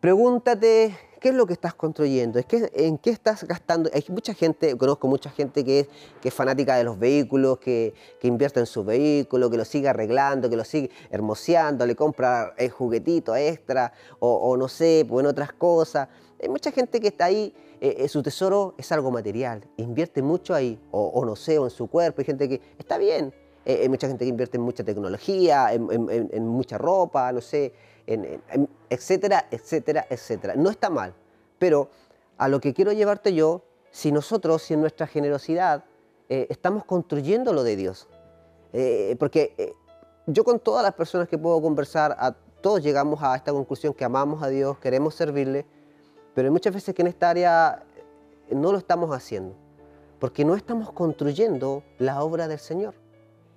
Pregúntate 0.00 0.96
qué 1.18 1.30
es 1.30 1.34
lo 1.34 1.46
que 1.46 1.52
estás 1.52 1.74
construyendo, 1.74 2.40
en 2.50 2.98
qué 2.98 3.10
estás 3.10 3.44
gastando. 3.44 3.90
Hay 3.92 4.04
mucha 4.08 4.34
gente, 4.34 4.76
conozco 4.76 5.08
mucha 5.08 5.30
gente 5.30 5.64
que 5.64 5.80
es, 5.80 5.88
que 6.20 6.28
es 6.28 6.34
fanática 6.34 6.76
de 6.76 6.84
los 6.84 6.98
vehículos, 6.98 7.58
que, 7.58 7.94
invierte 8.22 8.60
en 8.60 8.66
su 8.66 8.84
vehículo, 8.84 9.50
que 9.50 9.56
lo 9.56 9.64
sigue 9.64 9.88
arreglando, 9.88 10.50
que 10.50 10.56
lo 10.56 10.64
sigue 10.64 10.90
hermoseando, 11.10 11.86
le 11.86 11.96
compra 11.96 12.54
el 12.56 12.70
juguetito 12.70 13.34
extra 13.34 13.92
o, 14.20 14.56
no 14.56 14.68
sé, 14.68 15.04
pues 15.08 15.24
en 15.24 15.30
otras 15.30 15.52
cosas. 15.52 16.08
Hay 16.40 16.48
mucha 16.48 16.70
gente 16.70 17.00
que 17.00 17.08
está 17.08 17.24
ahí, 17.24 17.52
eh, 17.80 17.96
eh, 17.98 18.08
su 18.08 18.22
tesoro 18.22 18.74
es 18.78 18.92
algo 18.92 19.10
material, 19.10 19.66
invierte 19.76 20.22
mucho 20.22 20.54
ahí, 20.54 20.78
o, 20.90 21.24
no 21.24 21.34
sé, 21.36 21.58
o 21.58 21.64
en 21.64 21.70
su 21.70 21.88
cuerpo. 21.88 22.20
Hay 22.20 22.26
gente 22.26 22.48
que 22.48 22.60
está 22.78 22.98
bien, 22.98 23.32
eh, 23.64 23.80
hay 23.82 23.88
mucha 23.88 24.06
gente 24.06 24.24
que 24.24 24.28
invierte 24.28 24.56
en 24.56 24.62
mucha 24.62 24.84
tecnología, 24.84 25.72
en 25.72 26.46
mucha 26.46 26.78
ropa, 26.78 27.32
no 27.32 27.40
sé 27.40 27.72
etcétera, 28.88 29.46
etcétera, 29.50 30.06
etcétera. 30.08 30.54
No 30.56 30.70
está 30.70 30.88
mal, 30.88 31.14
pero 31.58 31.90
a 32.38 32.48
lo 32.48 32.60
que 32.60 32.72
quiero 32.72 32.92
llevarte 32.92 33.34
yo, 33.34 33.62
si 33.90 34.12
nosotros, 34.12 34.62
si 34.62 34.74
en 34.74 34.80
nuestra 34.80 35.06
generosidad 35.06 35.84
eh, 36.28 36.46
estamos 36.50 36.84
construyendo 36.84 37.52
lo 37.52 37.62
de 37.62 37.76
Dios, 37.76 38.08
eh, 38.72 39.16
porque 39.18 39.54
eh, 39.58 39.72
yo 40.26 40.44
con 40.44 40.60
todas 40.60 40.82
las 40.82 40.94
personas 40.94 41.28
que 41.28 41.36
puedo 41.36 41.60
conversar, 41.60 42.16
a 42.18 42.32
todos 42.60 42.82
llegamos 42.82 43.22
a 43.22 43.36
esta 43.36 43.52
conclusión 43.52 43.92
que 43.92 44.04
amamos 44.04 44.42
a 44.42 44.48
Dios, 44.48 44.78
queremos 44.78 45.14
servirle, 45.14 45.66
pero 46.34 46.46
hay 46.46 46.52
muchas 46.52 46.72
veces 46.72 46.94
que 46.94 47.02
en 47.02 47.08
esta 47.08 47.30
área 47.30 47.84
no 48.50 48.72
lo 48.72 48.78
estamos 48.78 49.14
haciendo, 49.14 49.54
porque 50.18 50.44
no 50.44 50.54
estamos 50.54 50.92
construyendo 50.92 51.82
la 51.98 52.22
obra 52.22 52.48
del 52.48 52.58
Señor. 52.58 52.94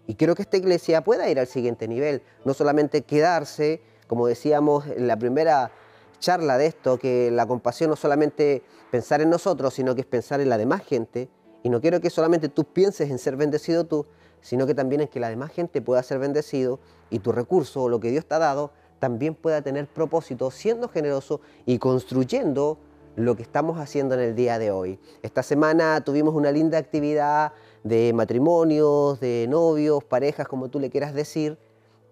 Y 0.07 0.15
quiero 0.15 0.35
que 0.35 0.41
esta 0.41 0.57
iglesia 0.57 1.03
pueda 1.03 1.29
ir 1.29 1.39
al 1.39 1.47
siguiente 1.47 1.87
nivel, 1.87 2.21
no 2.43 2.53
solamente 2.53 3.03
quedarse 3.03 3.81
como 4.11 4.27
decíamos 4.27 4.87
en 4.87 5.07
la 5.07 5.15
primera 5.15 5.71
charla 6.19 6.57
de 6.57 6.65
esto, 6.65 6.97
que 6.99 7.31
la 7.31 7.45
compasión 7.45 7.89
no 7.89 7.95
solamente 7.95 8.61
pensar 8.91 9.21
en 9.21 9.29
nosotros, 9.29 9.73
sino 9.73 9.95
que 9.95 10.01
es 10.01 10.05
pensar 10.05 10.41
en 10.41 10.49
la 10.49 10.57
demás 10.57 10.83
gente. 10.83 11.29
Y 11.63 11.69
no 11.69 11.79
quiero 11.79 12.01
que 12.01 12.09
solamente 12.09 12.49
tú 12.49 12.65
pienses 12.65 13.09
en 13.09 13.17
ser 13.19 13.37
bendecido 13.37 13.85
tú, 13.85 14.05
sino 14.41 14.67
que 14.67 14.75
también 14.75 14.99
en 14.99 15.07
que 15.07 15.21
la 15.21 15.29
demás 15.29 15.51
gente 15.51 15.81
pueda 15.81 16.03
ser 16.03 16.19
bendecido 16.19 16.81
y 17.09 17.19
tu 17.19 17.31
recurso 17.31 17.87
lo 17.87 18.01
que 18.01 18.11
Dios 18.11 18.25
te 18.25 18.35
ha 18.35 18.39
dado 18.39 18.71
también 18.99 19.33
pueda 19.33 19.61
tener 19.61 19.87
propósito, 19.87 20.51
siendo 20.51 20.89
generoso 20.89 21.39
y 21.65 21.77
construyendo 21.77 22.79
lo 23.15 23.37
que 23.37 23.43
estamos 23.43 23.79
haciendo 23.79 24.15
en 24.15 24.19
el 24.19 24.35
día 24.35 24.59
de 24.59 24.71
hoy. 24.71 24.99
Esta 25.21 25.41
semana 25.41 26.03
tuvimos 26.03 26.35
una 26.35 26.51
linda 26.51 26.77
actividad 26.77 27.53
de 27.85 28.11
matrimonios, 28.11 29.21
de 29.21 29.47
novios, 29.49 30.03
parejas, 30.03 30.49
como 30.49 30.67
tú 30.67 30.81
le 30.81 30.89
quieras 30.89 31.13
decir, 31.13 31.57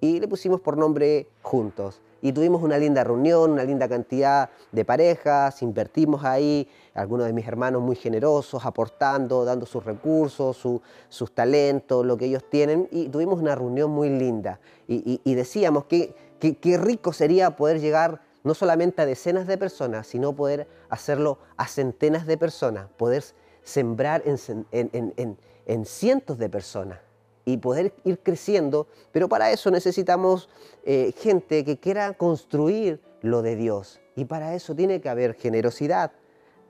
y 0.02 0.20
le 0.20 0.28
pusimos 0.28 0.62
por 0.62 0.78
nombre 0.78 1.28
Juntos. 1.42 2.02
Y 2.22 2.34
tuvimos 2.34 2.62
una 2.62 2.78
linda 2.78 3.04
reunión, 3.04 3.52
una 3.52 3.64
linda 3.64 3.88
cantidad 3.88 4.50
de 4.74 4.84
parejas, 4.84 5.62
invertimos 5.62 6.26
ahí, 6.26 6.68
algunos 6.94 7.26
de 7.26 7.34
mis 7.34 7.48
hermanos 7.48 7.82
muy 7.82 7.96
generosos, 7.96 8.66
aportando, 8.66 9.46
dando 9.46 9.66
sus 9.66 9.86
recursos, 9.86 10.58
sus 11.08 11.32
talentos, 11.34 12.06
lo 12.06 12.18
que 12.18 12.26
ellos 12.26 12.44
tienen, 12.50 12.90
y 12.92 13.08
tuvimos 13.08 13.40
una 13.40 13.56
reunión 13.56 13.92
muy 13.92 14.10
linda. 14.10 14.60
Y, 14.88 15.34
decíamos 15.34 15.86
que 15.86 16.14
qué 16.40 16.78
rico 16.78 17.14
sería 17.14 17.56
poder 17.56 17.80
llegar 17.80 18.22
no 18.44 18.54
solamente 18.54 19.02
a 19.02 19.06
decenas 19.06 19.48
de 19.48 19.58
personas, 19.58 20.08
sino 20.08 20.36
poder 20.36 20.68
hacerlo 20.90 21.38
a 21.56 21.68
centenas 21.68 22.26
de 22.26 22.38
personas, 22.38 22.90
poder 22.98 23.24
sembrar 23.64 24.24
en 24.26 25.86
cientos 25.86 26.38
de 26.38 26.50
personas 26.50 27.00
y 27.54 27.58
poder 27.58 27.94
ir 28.04 28.20
creciendo, 28.20 28.88
pero 29.12 29.28
para 29.28 29.52
eso 29.52 29.72
necesitamos 29.72 30.50
eh, 30.86 31.14
gente 31.18 31.66
que 31.66 31.78
quiera 31.78 32.14
construir 32.14 33.02
lo 33.22 33.42
de 33.42 33.56
Dios 33.56 34.00
y 34.16 34.26
para 34.26 34.54
eso 34.56 34.76
tiene 34.76 35.02
que 35.02 35.10
haber 35.10 35.34
generosidad. 35.34 36.12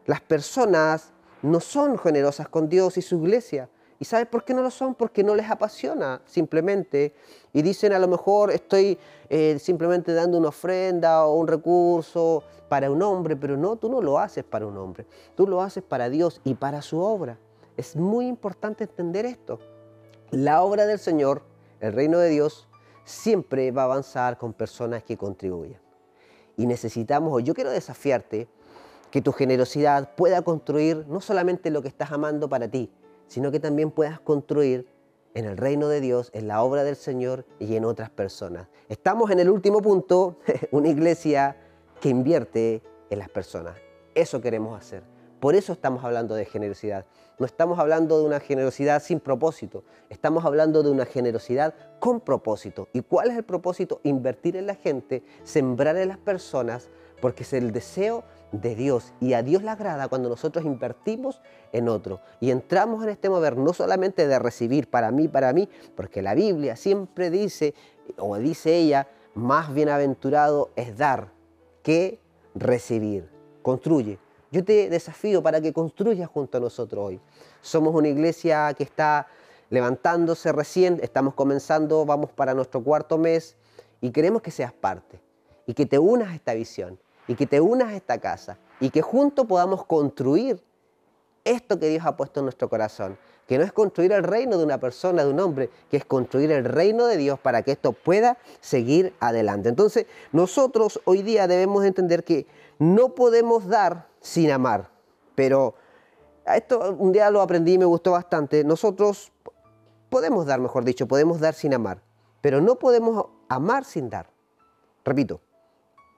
Las 0.05 0.21
personas 0.21 1.12
no 1.41 1.59
son 1.59 1.98
generosas 1.98 2.48
con 2.48 2.69
Dios 2.69 2.98
y 2.98 3.01
su 3.01 3.17
iglesia. 3.24 3.69
¿Y 4.00 4.05
sabes 4.05 4.27
por 4.27 4.45
qué 4.45 4.53
no 4.53 4.62
lo 4.62 4.71
son? 4.71 4.95
Porque 4.95 5.24
no 5.24 5.36
les 5.36 5.50
apasiona 5.50 6.21
simplemente. 6.25 7.13
Y 7.51 7.62
dicen 7.62 7.91
a 7.91 8.00
lo 8.00 8.07
mejor 8.07 8.51
estoy 8.51 8.98
eh, 9.29 9.59
simplemente 9.59 10.13
dando 10.13 10.38
una 10.38 10.50
ofrenda 10.50 11.25
o 11.25 11.36
un 11.36 11.48
recurso 11.48 12.43
para 12.69 12.89
un 12.89 13.01
hombre, 13.01 13.36
pero 13.36 13.57
no, 13.57 13.75
tú 13.75 13.89
no 13.89 14.01
lo 14.01 14.19
haces 14.19 14.43
para 14.45 14.65
un 14.65 14.77
hombre. 14.77 15.05
Tú 15.36 15.48
lo 15.48 15.62
haces 15.62 15.83
para 15.83 16.09
Dios 16.09 16.39
y 16.45 16.53
para 16.53 16.81
su 16.81 17.01
obra. 17.01 17.38
Es 17.75 17.95
muy 17.95 18.27
importante 18.27 18.86
entender 18.86 19.25
esto. 19.25 19.59
La 20.31 20.62
obra 20.62 20.86
del 20.86 21.00
Señor, 21.00 21.41
el 21.79 21.91
reino 21.93 22.19
de 22.19 22.29
Dios, 22.29 22.67
siempre 23.03 23.71
va 23.71 23.81
a 23.81 23.86
avanzar 23.86 24.38
con 24.38 24.53
personas 24.53 25.01
que 25.01 25.17
contribuyan. 25.17 25.81
Y 26.55 26.67
necesitamos, 26.67 27.33
o 27.33 27.39
yo 27.39 27.55
quiero 27.55 27.71
desafiarte, 27.71 28.48
que 29.09 29.24
tu 29.24 29.31
generosidad 29.31 30.13
pueda 30.15 30.43
construir 30.43 31.05
no 31.07 31.19
solamente 31.19 31.71
lo 31.71 31.81
que 31.81 31.88
estás 31.88 32.12
amando 32.12 32.48
para 32.48 32.67
ti, 32.67 32.91
sino 33.25 33.50
que 33.50 33.59
también 33.59 33.89
puedas 33.89 34.19
construir 34.19 34.88
en 35.33 35.45
el 35.45 35.57
reino 35.57 35.88
de 35.88 36.00
Dios, 36.00 36.29
en 36.33 36.48
la 36.48 36.62
obra 36.62 36.83
del 36.83 36.95
Señor 36.95 37.45
y 37.57 37.75
en 37.75 37.86
otras 37.86 38.12
personas. 38.12 38.67
Estamos 38.88 39.31
en 39.31 39.39
el 39.39 39.50
último 39.50 39.81
punto, 39.81 40.38
una 40.71 40.89
iglesia 40.89 41.57
que 42.00 42.09
invierte 42.09 42.83
en 43.09 43.17
las 43.17 43.29
personas. 43.29 43.77
Eso 44.13 44.41
queremos 44.41 44.79
hacer. 44.79 45.01
Por 45.39 45.55
eso 45.55 45.74
estamos 45.74 46.03
hablando 46.03 46.36
de 46.36 46.46
generosidad. 46.46 47.05
No 47.38 47.46
estamos 47.46 47.79
hablando 47.79 48.19
de 48.19 48.25
una 48.25 48.41
generosidad 48.41 49.01
sin 49.01 49.22
propósito, 49.22 49.86
estamos 50.10 50.43
hablando 50.43 50.84
de 50.84 50.91
una 50.91 51.05
generosidad 51.05 51.74
con 52.00 52.19
propósito. 52.19 52.89
¿Y 52.91 53.01
cuál 53.01 53.31
es 53.31 53.38
el 53.38 53.46
propósito? 53.46 54.01
Invertir 54.03 54.58
en 54.58 54.67
la 54.67 54.75
gente, 54.75 55.24
sembrar 55.43 55.96
en 55.96 56.10
las 56.10 56.17
personas, 56.17 56.89
porque 57.22 57.43
es 57.43 57.53
el 57.53 57.72
deseo 57.72 58.25
de 58.51 58.75
Dios 58.75 59.13
y 59.22 59.34
a 59.34 59.43
Dios 59.43 59.63
le 59.63 59.69
agrada 59.69 60.08
cuando 60.08 60.27
nosotros 60.27 60.65
invertimos 60.65 61.41
en 61.72 61.88
otro 61.88 62.19
y 62.39 62.50
entramos 62.50 63.03
en 63.03 63.10
este 63.10 63.29
mover 63.29 63.58
no 63.58 63.74
solamente 63.74 64.27
de 64.27 64.39
recibir 64.39 64.89
para 64.89 65.12
mí, 65.12 65.27
para 65.27 65.53
mí, 65.53 65.69
porque 65.96 66.22
la 66.22 66.34
Biblia 66.34 66.75
siempre 66.75 67.29
dice, 67.29 67.74
o 68.17 68.36
dice 68.38 68.75
ella, 68.75 69.08
más 69.34 69.74
bienaventurado 69.74 70.72
es 70.75 70.98
dar 70.98 71.31
que 71.84 72.19
recibir. 72.55 73.29
Construye, 73.62 74.17
yo 74.51 74.63
te 74.63 74.89
desafío 74.89 75.44
para 75.44 75.62
que 75.62 75.74
construyas 75.74 76.29
junto 76.29 76.58
a 76.58 76.62
nosotros 76.62 77.06
hoy. 77.06 77.20
Somos 77.62 77.94
una 77.94 78.08
iglesia 78.08 78.74
que 78.74 78.84
está 78.84 79.27
levantándose 79.70 80.51
recién, 80.51 81.00
estamos 81.03 81.34
comenzando, 81.36 82.06
vamos 82.06 82.32
para 82.32 82.53
nuestro 82.53 82.84
cuarto 82.84 83.18
mes 83.18 83.56
y 84.01 84.12
queremos 84.12 84.41
que 84.41 84.51
seas 84.51 84.74
parte 84.74 85.22
y 85.68 85.74
que 85.74 85.86
te 85.86 86.00
unas 86.00 86.29
a 86.29 86.36
esta 86.36 86.53
visión 86.53 87.00
y 87.27 87.36
que 87.36 87.46
te 87.46 87.62
unas 87.62 87.89
a 87.89 87.96
esta 87.96 88.18
casa 88.18 88.58
y 88.79 88.89
que 88.89 89.01
juntos 89.01 89.46
podamos 89.46 89.86
construir 89.86 90.63
esto 91.44 91.79
que 91.79 91.89
Dios 91.89 92.06
ha 92.06 92.18
puesto 92.18 92.39
en 92.39 92.48
nuestro 92.48 92.70
corazón, 92.70 93.18
que 93.50 93.58
no 93.58 93.63
es 93.63 93.74
construir 93.74 94.12
el 94.12 94.22
reino 94.22 94.60
de 94.60 94.63
una 94.63 94.77
persona, 94.77 95.24
de 95.25 95.32
un 95.32 95.39
hombre, 95.39 95.72
que 95.89 95.98
es 95.98 96.06
construir 96.06 96.51
el 96.51 96.65
reino 96.65 97.08
de 97.08 97.18
Dios 97.18 97.39
para 97.39 97.63
que 97.63 97.72
esto 97.72 97.94
pueda 97.94 98.38
seguir 98.62 99.15
adelante. 99.20 99.70
Entonces, 99.70 100.06
nosotros 100.32 101.01
hoy 101.06 101.24
día 101.24 101.48
debemos 101.48 101.84
entender 101.84 102.24
que 102.24 102.46
no 102.77 103.15
podemos 103.15 103.68
dar 103.68 104.06
sin 104.22 104.51
amar. 104.51 104.91
Pero 105.34 105.74
esto 106.46 106.96
un 107.00 107.12
día 107.12 107.32
lo 107.32 107.41
aprendí 107.41 107.74
y 107.74 107.77
me 107.79 107.86
gustó 107.86 108.12
bastante. 108.12 108.63
Nosotros 108.63 109.32
podemos 110.12 110.46
dar, 110.46 110.60
mejor 110.60 110.86
dicho, 110.86 111.08
podemos 111.08 111.39
dar 111.39 111.56
sin 111.56 111.74
amar, 111.74 112.03
pero 112.41 112.62
no 112.62 112.75
podemos 112.75 113.25
amar 113.48 113.84
sin 113.84 114.12
dar. 114.12 114.29
Repito, 115.03 115.41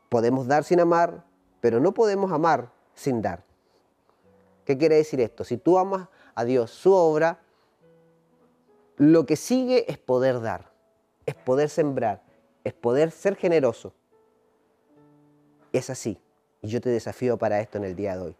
podemos 0.09 0.47
dar 0.47 0.65
sin 0.65 0.81
amar, 0.81 1.23
pero 1.61 1.79
no 1.79 1.93
podemos 1.93 2.29
amar 2.33 2.73
sin 2.93 3.21
dar. 3.21 3.50
¿Qué 4.65 4.77
quiere 4.77 4.95
decir 4.95 5.19
esto? 5.21 5.43
Si 5.43 5.57
tú 5.57 5.77
amas 5.77 6.07
a 6.35 6.45
Dios, 6.45 6.71
su 6.71 6.93
obra, 6.93 7.39
lo 8.97 9.25
que 9.25 9.35
sigue 9.35 9.91
es 9.91 9.97
poder 9.97 10.41
dar, 10.41 10.71
es 11.25 11.35
poder 11.35 11.69
sembrar, 11.69 12.21
es 12.63 12.73
poder 12.73 13.11
ser 13.11 13.35
generoso. 13.35 13.93
Es 15.73 15.89
así. 15.89 16.19
Y 16.61 16.67
yo 16.67 16.81
te 16.81 16.89
desafío 16.89 17.37
para 17.37 17.59
esto 17.59 17.77
en 17.77 17.85
el 17.85 17.95
día 17.95 18.15
de 18.15 18.21
hoy. 18.21 18.35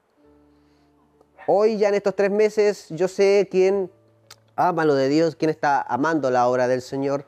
Hoy 1.47 1.77
ya 1.77 1.89
en 1.89 1.95
estos 1.95 2.15
tres 2.15 2.29
meses 2.29 2.87
yo 2.89 3.07
sé 3.07 3.47
quién 3.49 3.89
ama 4.55 4.85
lo 4.85 4.93
de 4.93 5.09
Dios, 5.09 5.35
quién 5.35 5.49
está 5.49 5.81
amando 5.81 6.29
la 6.29 6.47
obra 6.47 6.67
del 6.67 6.81
Señor. 6.81 7.25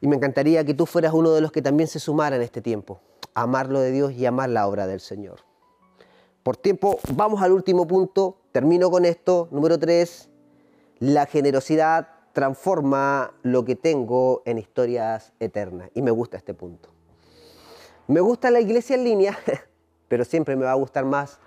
Y 0.00 0.08
me 0.08 0.16
encantaría 0.16 0.64
que 0.64 0.74
tú 0.74 0.86
fueras 0.86 1.12
uno 1.12 1.32
de 1.32 1.40
los 1.40 1.52
que 1.52 1.62
también 1.62 1.86
se 1.86 2.00
sumara 2.00 2.34
en 2.34 2.42
este 2.42 2.60
tiempo. 2.60 3.00
Amar 3.34 3.68
lo 3.68 3.78
de 3.78 3.92
Dios 3.92 4.12
y 4.12 4.26
amar 4.26 4.48
la 4.48 4.66
obra 4.66 4.88
del 4.88 5.00
Señor. 5.00 5.40
Por 6.42 6.56
tiempo, 6.56 6.98
vamos 7.14 7.40
al 7.40 7.52
último 7.52 7.86
punto. 7.86 8.38
Termino 8.50 8.90
con 8.90 9.04
esto. 9.04 9.48
Número 9.52 9.78
tres, 9.78 10.28
la 10.98 11.26
generosidad 11.26 12.08
transforma 12.32 13.32
lo 13.42 13.64
que 13.64 13.76
tengo 13.76 14.42
en 14.44 14.58
historias 14.58 15.32
eternas. 15.38 15.90
Y 15.94 16.02
me 16.02 16.10
gusta 16.10 16.36
este 16.36 16.52
punto. 16.52 16.88
Me 18.08 18.20
gusta 18.20 18.50
la 18.50 18.60
iglesia 18.60 18.96
en 18.96 19.04
línea, 19.04 19.38
pero 20.08 20.24
siempre 20.24 20.56
me 20.56 20.64
va 20.64 20.72
a 20.72 20.76
gustar 20.76 21.04
más 21.04 21.38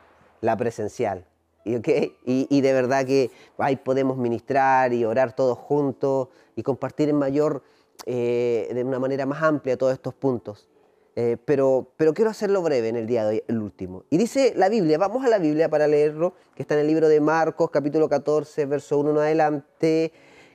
la 0.41 0.55
presencial. 0.55 1.25
¿Y, 1.65 1.77
y, 2.25 2.61
de 2.61 2.73
verdad 2.73 3.05
que 3.05 3.31
ahí 3.57 3.75
podemos 3.75 4.17
ministrar 4.17 4.93
y 4.93 5.03
orar 5.03 5.35
todos 5.35 5.57
juntos 5.57 6.29
y 6.55 6.61
compartir 6.61 7.09
en 7.09 7.15
mayor, 7.15 7.63
eh, 8.05 8.69
de 8.71 8.83
una 8.83 8.99
manera 8.99 9.25
más 9.25 9.41
amplia 9.41 9.75
todos 9.75 9.93
estos 9.93 10.13
puntos. 10.13 10.69
Eh, 11.17 11.38
pero, 11.45 11.93
pero 11.95 12.13
quiero 12.13 12.29
hacerlo 12.29 12.62
breve 12.62 12.89
en 12.89 12.98
el 12.98 13.07
día 13.07 13.24
de 13.24 13.29
hoy, 13.29 13.43
el 13.48 13.60
último. 13.60 14.03
Y 14.10 14.17
dice 14.17 14.53
la 14.55 14.67
Biblia, 14.67 14.98
vamos 14.98 15.24
a 15.24 15.29
la 15.29 15.38
Biblia 15.38 15.69
para 15.69 15.88
leerlo, 15.88 16.34
que 16.55 16.63
está 16.63 16.74
en 16.75 16.81
el 16.81 16.88
libro 16.88 17.07
de 17.07 17.22
Marcos, 17.22 17.69
capítulo 17.72 18.10
14, 18.10 18.65
verso 18.65 18.98
1 19.00 19.12
en 19.12 19.17
adelante, 19.17 20.12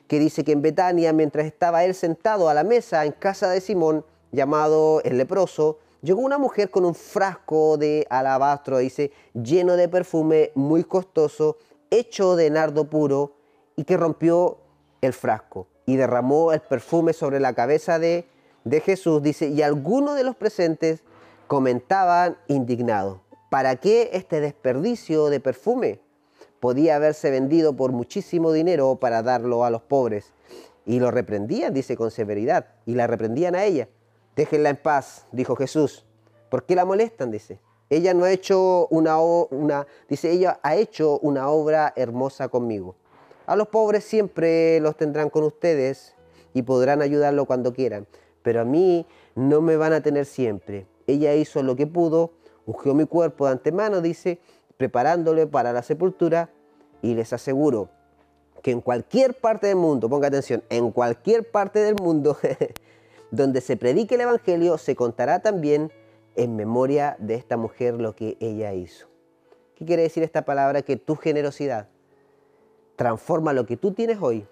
que 0.06 0.18
dice 0.18 0.44
que 0.44 0.52
en 0.52 0.60
Betania, 0.60 1.14
mientras 1.14 1.46
estaba 1.46 1.84
él 1.84 1.94
sentado 1.94 2.50
a 2.50 2.54
la 2.54 2.62
mesa 2.62 3.06
en 3.06 3.12
casa 3.12 3.48
de 3.48 3.62
Simón, 3.62 4.04
llamado 4.32 5.00
el 5.02 5.16
leproso, 5.16 5.78
llegó 6.02 6.20
una 6.20 6.36
mujer 6.36 6.70
con 6.70 6.84
un 6.84 6.94
frasco 6.94 7.78
de 7.78 8.06
alabastro, 8.10 8.78
dice, 8.78 9.12
lleno 9.32 9.76
de 9.76 9.88
perfume 9.88 10.52
muy 10.54 10.84
costoso, 10.84 11.56
hecho 11.90 12.36
de 12.36 12.50
nardo 12.50 12.84
puro, 12.84 13.32
y 13.76 13.84
que 13.84 13.96
rompió 13.96 14.58
el 15.00 15.14
frasco 15.14 15.68
y 15.86 15.96
derramó 15.96 16.52
el 16.52 16.60
perfume 16.60 17.14
sobre 17.14 17.40
la 17.40 17.54
cabeza 17.54 17.98
de, 17.98 18.26
de 18.64 18.80
Jesús, 18.80 19.22
dice, 19.22 19.48
y 19.48 19.62
algunos 19.62 20.16
de 20.16 20.24
los 20.24 20.36
presentes 20.36 21.02
comentaban 21.46 22.36
indignados, 22.48 23.20
¿para 23.50 23.76
qué 23.76 24.10
este 24.12 24.40
desperdicio 24.40 25.30
de 25.30 25.40
perfume? 25.40 26.00
Podía 26.60 26.96
haberse 26.96 27.30
vendido 27.30 27.74
por 27.74 27.92
muchísimo 27.92 28.52
dinero 28.52 28.96
para 28.96 29.22
darlo 29.22 29.64
a 29.64 29.70
los 29.70 29.82
pobres. 29.82 30.32
Y 30.84 31.00
lo 31.00 31.10
reprendían, 31.10 31.72
dice 31.72 31.96
con 31.96 32.10
severidad, 32.10 32.66
y 32.84 32.94
la 32.94 33.06
reprendían 33.06 33.54
a 33.54 33.64
ella. 33.64 33.88
Déjenla 34.36 34.70
en 34.70 34.76
paz, 34.76 35.26
dijo 35.32 35.56
Jesús. 35.56 36.06
¿Por 36.50 36.64
qué 36.64 36.74
la 36.74 36.84
molestan? 36.84 37.30
Dice. 37.30 37.60
Ella 37.90 38.14
no 38.14 38.24
ha 38.24 38.30
hecho 38.30 38.86
una, 38.88 39.20
una, 39.20 39.86
dice, 40.08 40.30
ella 40.30 40.60
ha 40.62 40.76
hecho 40.76 41.18
una 41.18 41.48
obra 41.48 41.92
hermosa 41.96 42.48
conmigo. 42.48 42.94
A 43.46 43.56
los 43.56 43.66
pobres 43.66 44.04
siempre 44.04 44.78
los 44.78 44.96
tendrán 44.96 45.28
con 45.28 45.42
ustedes 45.42 46.14
y 46.54 46.62
podrán 46.62 47.02
ayudarlo 47.02 47.46
cuando 47.46 47.72
quieran, 47.72 48.06
pero 48.42 48.60
a 48.60 48.64
mí 48.64 49.06
no 49.34 49.60
me 49.60 49.76
van 49.76 49.92
a 49.92 50.02
tener 50.02 50.26
siempre. 50.26 50.86
Ella 51.06 51.34
hizo 51.34 51.62
lo 51.62 51.76
que 51.76 51.86
pudo, 51.86 52.32
ungió 52.66 52.94
mi 52.94 53.06
cuerpo 53.06 53.46
de 53.46 53.52
antemano, 53.52 54.00
dice, 54.00 54.40
preparándole 54.76 55.46
para 55.46 55.72
la 55.72 55.82
sepultura, 55.82 56.50
y 57.02 57.14
les 57.14 57.32
aseguro 57.32 57.88
que 58.62 58.70
en 58.70 58.80
cualquier 58.80 59.34
parte 59.34 59.66
del 59.68 59.76
mundo, 59.76 60.08
ponga 60.08 60.28
atención, 60.28 60.62
en 60.68 60.90
cualquier 60.90 61.50
parte 61.50 61.78
del 61.78 61.94
mundo 61.94 62.36
donde 63.30 63.60
se 63.60 63.76
predique 63.76 64.16
el 64.16 64.22
Evangelio, 64.22 64.76
se 64.78 64.94
contará 64.94 65.40
también 65.40 65.90
en 66.36 66.56
memoria 66.56 67.16
de 67.18 67.34
esta 67.34 67.56
mujer 67.56 67.94
lo 67.94 68.14
que 68.14 68.36
ella 68.40 68.72
hizo. 68.72 69.06
¿Qué 69.74 69.84
quiere 69.86 70.02
decir 70.02 70.22
esta 70.22 70.44
palabra? 70.44 70.82
Que 70.82 70.96
tu 70.96 71.16
generosidad 71.16 71.88
transforma 72.96 73.52
lo 73.54 73.64
que 73.64 73.76
tú 73.78 73.92
tienes 73.92 74.18
hoy 74.20 74.46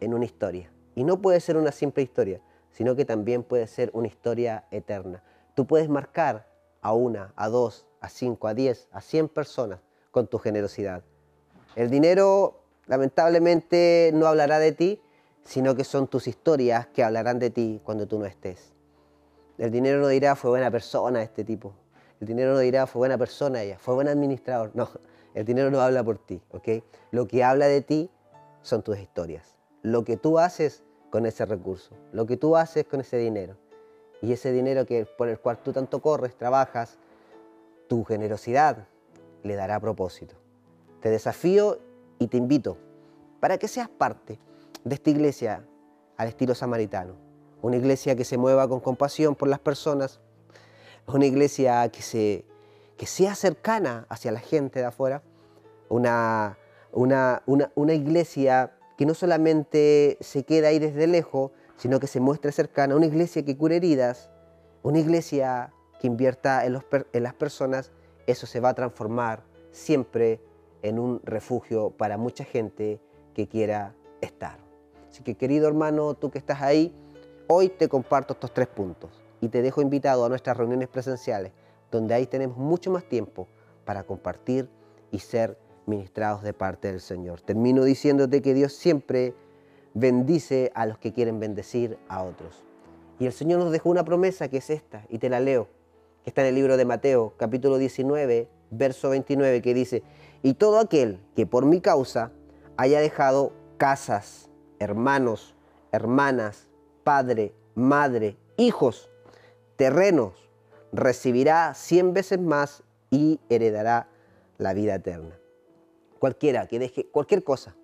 en 0.00 0.12
una 0.12 0.26
historia. 0.26 0.70
Y 0.94 1.04
no 1.04 1.22
puede 1.22 1.40
ser 1.40 1.56
una 1.56 1.72
simple 1.72 2.02
historia, 2.02 2.40
sino 2.78 2.94
que 2.94 3.04
también 3.04 3.42
puede 3.42 3.66
ser 3.66 3.90
una 3.92 4.06
historia 4.06 4.66
eterna. 4.70 5.24
Tú 5.54 5.66
puedes 5.66 5.88
marcar 5.88 6.46
a 6.80 6.92
una, 6.92 7.32
a 7.34 7.48
dos, 7.48 7.86
a 8.00 8.08
cinco, 8.08 8.46
a 8.46 8.54
diez, 8.54 8.86
a 8.92 9.00
cien 9.00 9.28
personas 9.28 9.80
con 10.12 10.28
tu 10.28 10.38
generosidad. 10.38 11.02
El 11.74 11.90
dinero 11.90 12.62
lamentablemente 12.86 14.12
no 14.14 14.28
hablará 14.28 14.60
de 14.60 14.70
ti, 14.70 15.02
sino 15.42 15.74
que 15.74 15.82
son 15.82 16.06
tus 16.06 16.28
historias 16.28 16.86
que 16.86 17.02
hablarán 17.02 17.40
de 17.40 17.50
ti 17.50 17.80
cuando 17.82 18.06
tú 18.06 18.16
no 18.16 18.26
estés. 18.26 18.72
El 19.58 19.72
dinero 19.72 20.00
no 20.00 20.06
dirá 20.06 20.36
fue 20.36 20.50
buena 20.50 20.70
persona 20.70 21.20
este 21.20 21.42
tipo. 21.42 21.74
El 22.20 22.28
dinero 22.28 22.52
no 22.52 22.60
dirá 22.60 22.86
fue 22.86 23.00
buena 23.00 23.18
persona 23.18 23.60
ella, 23.60 23.76
fue 23.80 23.94
buen 23.94 24.06
administrador. 24.06 24.70
No, 24.74 24.88
el 25.34 25.44
dinero 25.44 25.72
no 25.72 25.80
habla 25.80 26.04
por 26.04 26.18
ti, 26.18 26.40
¿ok? 26.52 26.68
Lo 27.10 27.26
que 27.26 27.42
habla 27.42 27.66
de 27.66 27.80
ti 27.80 28.08
son 28.62 28.82
tus 28.82 29.00
historias. 29.00 29.56
Lo 29.82 30.04
que 30.04 30.16
tú 30.16 30.38
haces 30.38 30.84
con 31.10 31.26
ese 31.26 31.46
recurso, 31.46 31.94
lo 32.12 32.26
que 32.26 32.36
tú 32.36 32.56
haces 32.56 32.84
con 32.84 33.00
ese 33.00 33.16
dinero. 33.16 33.56
Y 34.20 34.32
ese 34.32 34.50
dinero 34.50 34.84
que, 34.84 35.06
por 35.06 35.28
el 35.28 35.38
cual 35.38 35.62
tú 35.62 35.72
tanto 35.72 36.02
corres, 36.02 36.36
trabajas, 36.36 36.98
tu 37.88 38.04
generosidad 38.04 38.88
le 39.42 39.54
dará 39.54 39.78
propósito. 39.80 40.34
Te 41.00 41.10
desafío 41.10 41.78
y 42.18 42.26
te 42.26 42.36
invito 42.36 42.76
para 43.40 43.58
que 43.58 43.68
seas 43.68 43.88
parte 43.88 44.38
de 44.84 44.94
esta 44.94 45.10
iglesia 45.10 45.64
al 46.16 46.28
estilo 46.28 46.54
samaritano. 46.54 47.14
Una 47.62 47.76
iglesia 47.76 48.16
que 48.16 48.24
se 48.24 48.38
mueva 48.38 48.68
con 48.68 48.80
compasión 48.80 49.34
por 49.34 49.48
las 49.48 49.60
personas, 49.60 50.20
una 51.06 51.26
iglesia 51.26 51.88
que, 51.90 52.02
se, 52.02 52.44
que 52.96 53.06
sea 53.06 53.34
cercana 53.34 54.06
hacia 54.08 54.32
la 54.32 54.40
gente 54.40 54.80
de 54.80 54.86
afuera, 54.86 55.22
una, 55.88 56.56
iglesia 57.88 58.77
que 58.98 59.06
no 59.06 59.14
solamente 59.14 60.18
se 60.20 60.42
queda 60.42 60.68
ahí 60.68 60.80
desde 60.80 61.06
lejos, 61.06 61.52
sino 61.76 62.00
que 62.00 62.08
se 62.08 62.18
muestre 62.18 62.50
cercana, 62.50 62.96
una 62.96 63.06
iglesia 63.06 63.44
que 63.44 63.56
cure 63.56 63.76
heridas, 63.76 64.28
una 64.82 64.98
iglesia 64.98 65.72
que 66.00 66.08
invierta 66.08 66.66
en, 66.66 66.76
en 67.12 67.22
las 67.22 67.32
personas, 67.32 67.92
eso 68.26 68.48
se 68.48 68.58
va 68.58 68.70
a 68.70 68.74
transformar 68.74 69.44
siempre 69.70 70.40
en 70.82 70.98
un 70.98 71.20
refugio 71.22 71.90
para 71.90 72.18
mucha 72.18 72.42
gente 72.42 73.00
que 73.34 73.46
quiera 73.46 73.94
estar. 74.20 74.58
Así 75.08 75.22
que 75.22 75.36
querido 75.36 75.68
hermano, 75.68 76.14
tú 76.14 76.32
que 76.32 76.38
estás 76.38 76.60
ahí, 76.60 76.92
hoy 77.46 77.68
te 77.68 77.88
comparto 77.88 78.32
estos 78.32 78.52
tres 78.52 78.66
puntos 78.66 79.22
y 79.40 79.48
te 79.48 79.62
dejo 79.62 79.80
invitado 79.80 80.24
a 80.24 80.28
nuestras 80.28 80.56
reuniones 80.56 80.88
presenciales, 80.88 81.52
donde 81.92 82.14
ahí 82.14 82.26
tenemos 82.26 82.56
mucho 82.56 82.90
más 82.90 83.04
tiempo 83.04 83.46
para 83.84 84.02
compartir 84.02 84.68
y 85.12 85.20
ser 85.20 85.56
ministrados 85.88 86.42
de 86.42 86.52
parte 86.52 86.88
del 86.88 87.00
Señor. 87.00 87.40
Termino 87.40 87.84
diciéndote 87.84 88.42
que 88.42 88.54
Dios 88.54 88.72
siempre 88.72 89.34
bendice 89.94 90.70
a 90.74 90.86
los 90.86 90.98
que 90.98 91.12
quieren 91.12 91.40
bendecir 91.40 91.98
a 92.08 92.22
otros. 92.22 92.62
Y 93.18 93.26
el 93.26 93.32
Señor 93.32 93.58
nos 93.58 93.72
dejó 93.72 93.90
una 93.90 94.04
promesa 94.04 94.48
que 94.48 94.58
es 94.58 94.70
esta, 94.70 95.04
y 95.08 95.18
te 95.18 95.28
la 95.28 95.40
leo, 95.40 95.68
que 96.22 96.30
está 96.30 96.42
en 96.42 96.48
el 96.48 96.54
libro 96.54 96.76
de 96.76 96.84
Mateo, 96.84 97.34
capítulo 97.36 97.78
19, 97.78 98.48
verso 98.70 99.10
29, 99.10 99.60
que 99.62 99.74
dice, 99.74 100.02
y 100.42 100.54
todo 100.54 100.78
aquel 100.78 101.18
que 101.34 101.46
por 101.46 101.66
mi 101.66 101.80
causa 101.80 102.30
haya 102.76 103.00
dejado 103.00 103.52
casas, 103.76 104.50
hermanos, 104.78 105.56
hermanas, 105.90 106.68
padre, 107.02 107.52
madre, 107.74 108.36
hijos, 108.56 109.10
terrenos, 109.76 110.48
recibirá 110.92 111.74
cien 111.74 112.14
veces 112.14 112.40
más 112.40 112.84
y 113.10 113.40
heredará 113.48 114.08
la 114.58 114.74
vida 114.74 114.94
eterna. 114.94 115.38
Cualquiera 116.18 116.66
que 116.66 116.78
deje 116.78 117.06
cualquier 117.06 117.44
cosa 117.44 117.74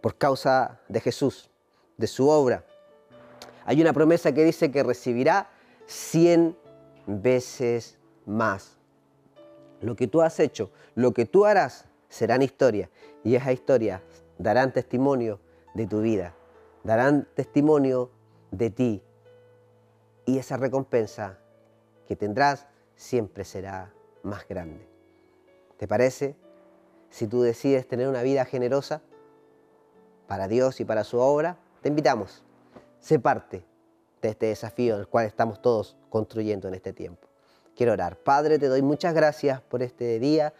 por 0.00 0.16
causa 0.16 0.80
de 0.88 1.00
Jesús, 1.00 1.50
de 1.96 2.06
su 2.06 2.28
obra. 2.28 2.64
Hay 3.64 3.80
una 3.80 3.92
promesa 3.92 4.32
que 4.32 4.44
dice 4.44 4.70
que 4.70 4.82
recibirá 4.82 5.50
cien 5.86 6.56
veces 7.06 7.98
más. 8.26 8.76
Lo 9.80 9.96
que 9.96 10.06
tú 10.06 10.22
has 10.22 10.38
hecho, 10.40 10.70
lo 10.94 11.12
que 11.12 11.24
tú 11.24 11.44
harás, 11.44 11.86
serán 12.08 12.42
historia. 12.42 12.90
Y 13.24 13.36
esa 13.36 13.52
historia 13.52 14.02
darán 14.38 14.72
testimonio 14.72 15.40
de 15.74 15.86
tu 15.86 16.02
vida, 16.02 16.34
darán 16.84 17.26
testimonio 17.34 18.10
de 18.50 18.70
ti 18.70 19.02
y 20.26 20.38
esa 20.38 20.56
recompensa 20.56 21.38
que 22.06 22.16
tendrás 22.16 22.66
siempre 22.94 23.44
será 23.44 23.92
más 24.22 24.46
grande. 24.46 24.86
¿Te 25.78 25.88
parece? 25.88 26.36
Si 27.12 27.26
tú 27.26 27.42
decides 27.42 27.86
tener 27.86 28.08
una 28.08 28.22
vida 28.22 28.46
generosa 28.46 29.02
para 30.26 30.48
Dios 30.48 30.80
y 30.80 30.86
para 30.86 31.04
su 31.04 31.18
obra, 31.18 31.58
te 31.82 31.90
invitamos. 31.90 32.42
Sé 33.00 33.18
parte 33.18 33.66
de 34.22 34.30
este 34.30 34.46
desafío 34.46 34.96
el 34.96 35.06
cual 35.06 35.26
estamos 35.26 35.60
todos 35.60 35.98
construyendo 36.08 36.68
en 36.68 36.74
este 36.74 36.94
tiempo. 36.94 37.28
Quiero 37.76 37.92
orar. 37.92 38.16
Padre, 38.16 38.58
te 38.58 38.66
doy 38.68 38.80
muchas 38.80 39.12
gracias 39.12 39.60
por 39.60 39.82
este 39.82 40.18
día. 40.20 40.54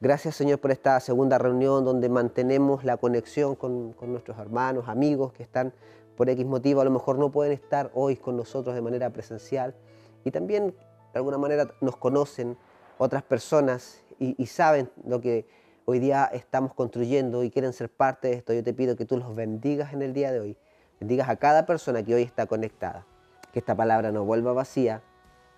Gracias 0.00 0.34
Señor 0.34 0.58
por 0.58 0.72
esta 0.72 0.98
segunda 0.98 1.38
reunión 1.38 1.84
donde 1.84 2.08
mantenemos 2.08 2.82
la 2.82 2.96
conexión 2.96 3.54
con, 3.54 3.94
nuestros 4.00 4.36
hermanos, 4.38 4.88
amigos 4.88 5.32
que 5.32 5.44
están 5.44 5.72
por 6.16 6.28
X 6.28 6.44
motivo, 6.44 6.80
a 6.80 6.84
lo 6.84 6.90
mejor 6.90 7.18
no 7.18 7.30
pueden 7.30 7.52
estar 7.52 7.92
hoy 7.94 8.16
con 8.16 8.36
nosotros 8.36 8.74
de 8.74 8.82
manera 8.82 9.10
presencial. 9.10 9.76
Y 10.24 10.32
también 10.32 10.74
de 11.12 11.18
alguna 11.18 11.38
manera 11.38 11.68
nos 11.80 11.96
conocen 11.96 12.58
otras 12.98 13.22
personas 13.22 14.02
y, 14.18 14.46
saben 14.46 14.90
lo 15.06 15.20
que 15.20 15.46
hoy 15.84 15.98
día 15.98 16.24
estamos 16.32 16.74
construyendo 16.74 17.42
y 17.44 17.50
quieren 17.50 17.72
ser 17.72 17.90
parte 17.90 18.28
de 18.28 18.34
esto. 18.34 18.52
Yo 18.52 18.62
te 18.62 18.72
pido 18.72 18.96
que 18.96 19.04
tú 19.04 19.16
los 19.16 19.34
bendigas 19.34 19.92
en 19.92 20.02
el 20.02 20.12
día 20.12 20.32
de 20.32 20.40
hoy. 20.40 20.56
Bendigas 21.00 21.28
a 21.28 21.36
cada 21.36 21.66
persona 21.66 22.02
que 22.02 22.14
hoy 22.14 22.22
está 22.22 22.46
conectada. 22.46 23.06
Que 23.52 23.58
esta 23.58 23.74
palabra 23.74 24.10
no 24.10 24.24
vuelva 24.24 24.52
vacía, 24.52 25.02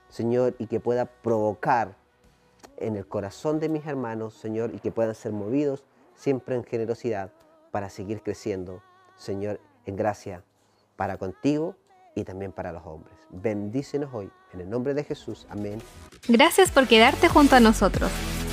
Señor, 0.08 0.54
y 0.58 0.66
que 0.66 0.80
pueda 0.80 1.06
provocar 1.06 1.96
en 2.76 2.96
el 2.96 3.06
corazón 3.06 3.60
de 3.60 3.68
mis 3.68 3.86
hermanos, 3.86 4.34
Señor, 4.34 4.74
y 4.74 4.78
que 4.78 4.90
puedan 4.90 5.14
ser 5.14 5.32
movidos 5.32 5.84
siempre 6.14 6.56
en 6.56 6.64
generosidad 6.64 7.30
para 7.70 7.88
seguir 7.88 8.22
creciendo, 8.22 8.82
Señor, 9.16 9.60
en 9.86 9.96
gracia 9.96 10.42
para 10.96 11.16
contigo 11.16 11.76
y 12.14 12.24
también 12.24 12.52
para 12.52 12.72
los 12.72 12.84
hombres. 12.86 13.16
Bendícenos 13.30 14.12
hoy, 14.12 14.30
en 14.52 14.60
el 14.60 14.70
nombre 14.70 14.94
de 14.94 15.04
Jesús. 15.04 15.46
Amén. 15.50 15.80
Gracias 16.28 16.70
por 16.70 16.86
quedarte 16.86 17.28
junto 17.28 17.56
a 17.56 17.60
nosotros. 17.60 18.10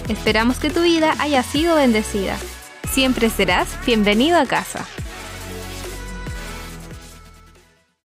Esperamos 0.09 0.59
que 0.59 0.69
tu 0.69 0.81
vida 0.81 1.15
haya 1.19 1.43
sido 1.43 1.75
bendecida. 1.75 2.37
Siempre 2.91 3.29
serás 3.29 3.67
bienvenido 3.85 4.37
a 4.37 4.45
casa. 4.45 4.85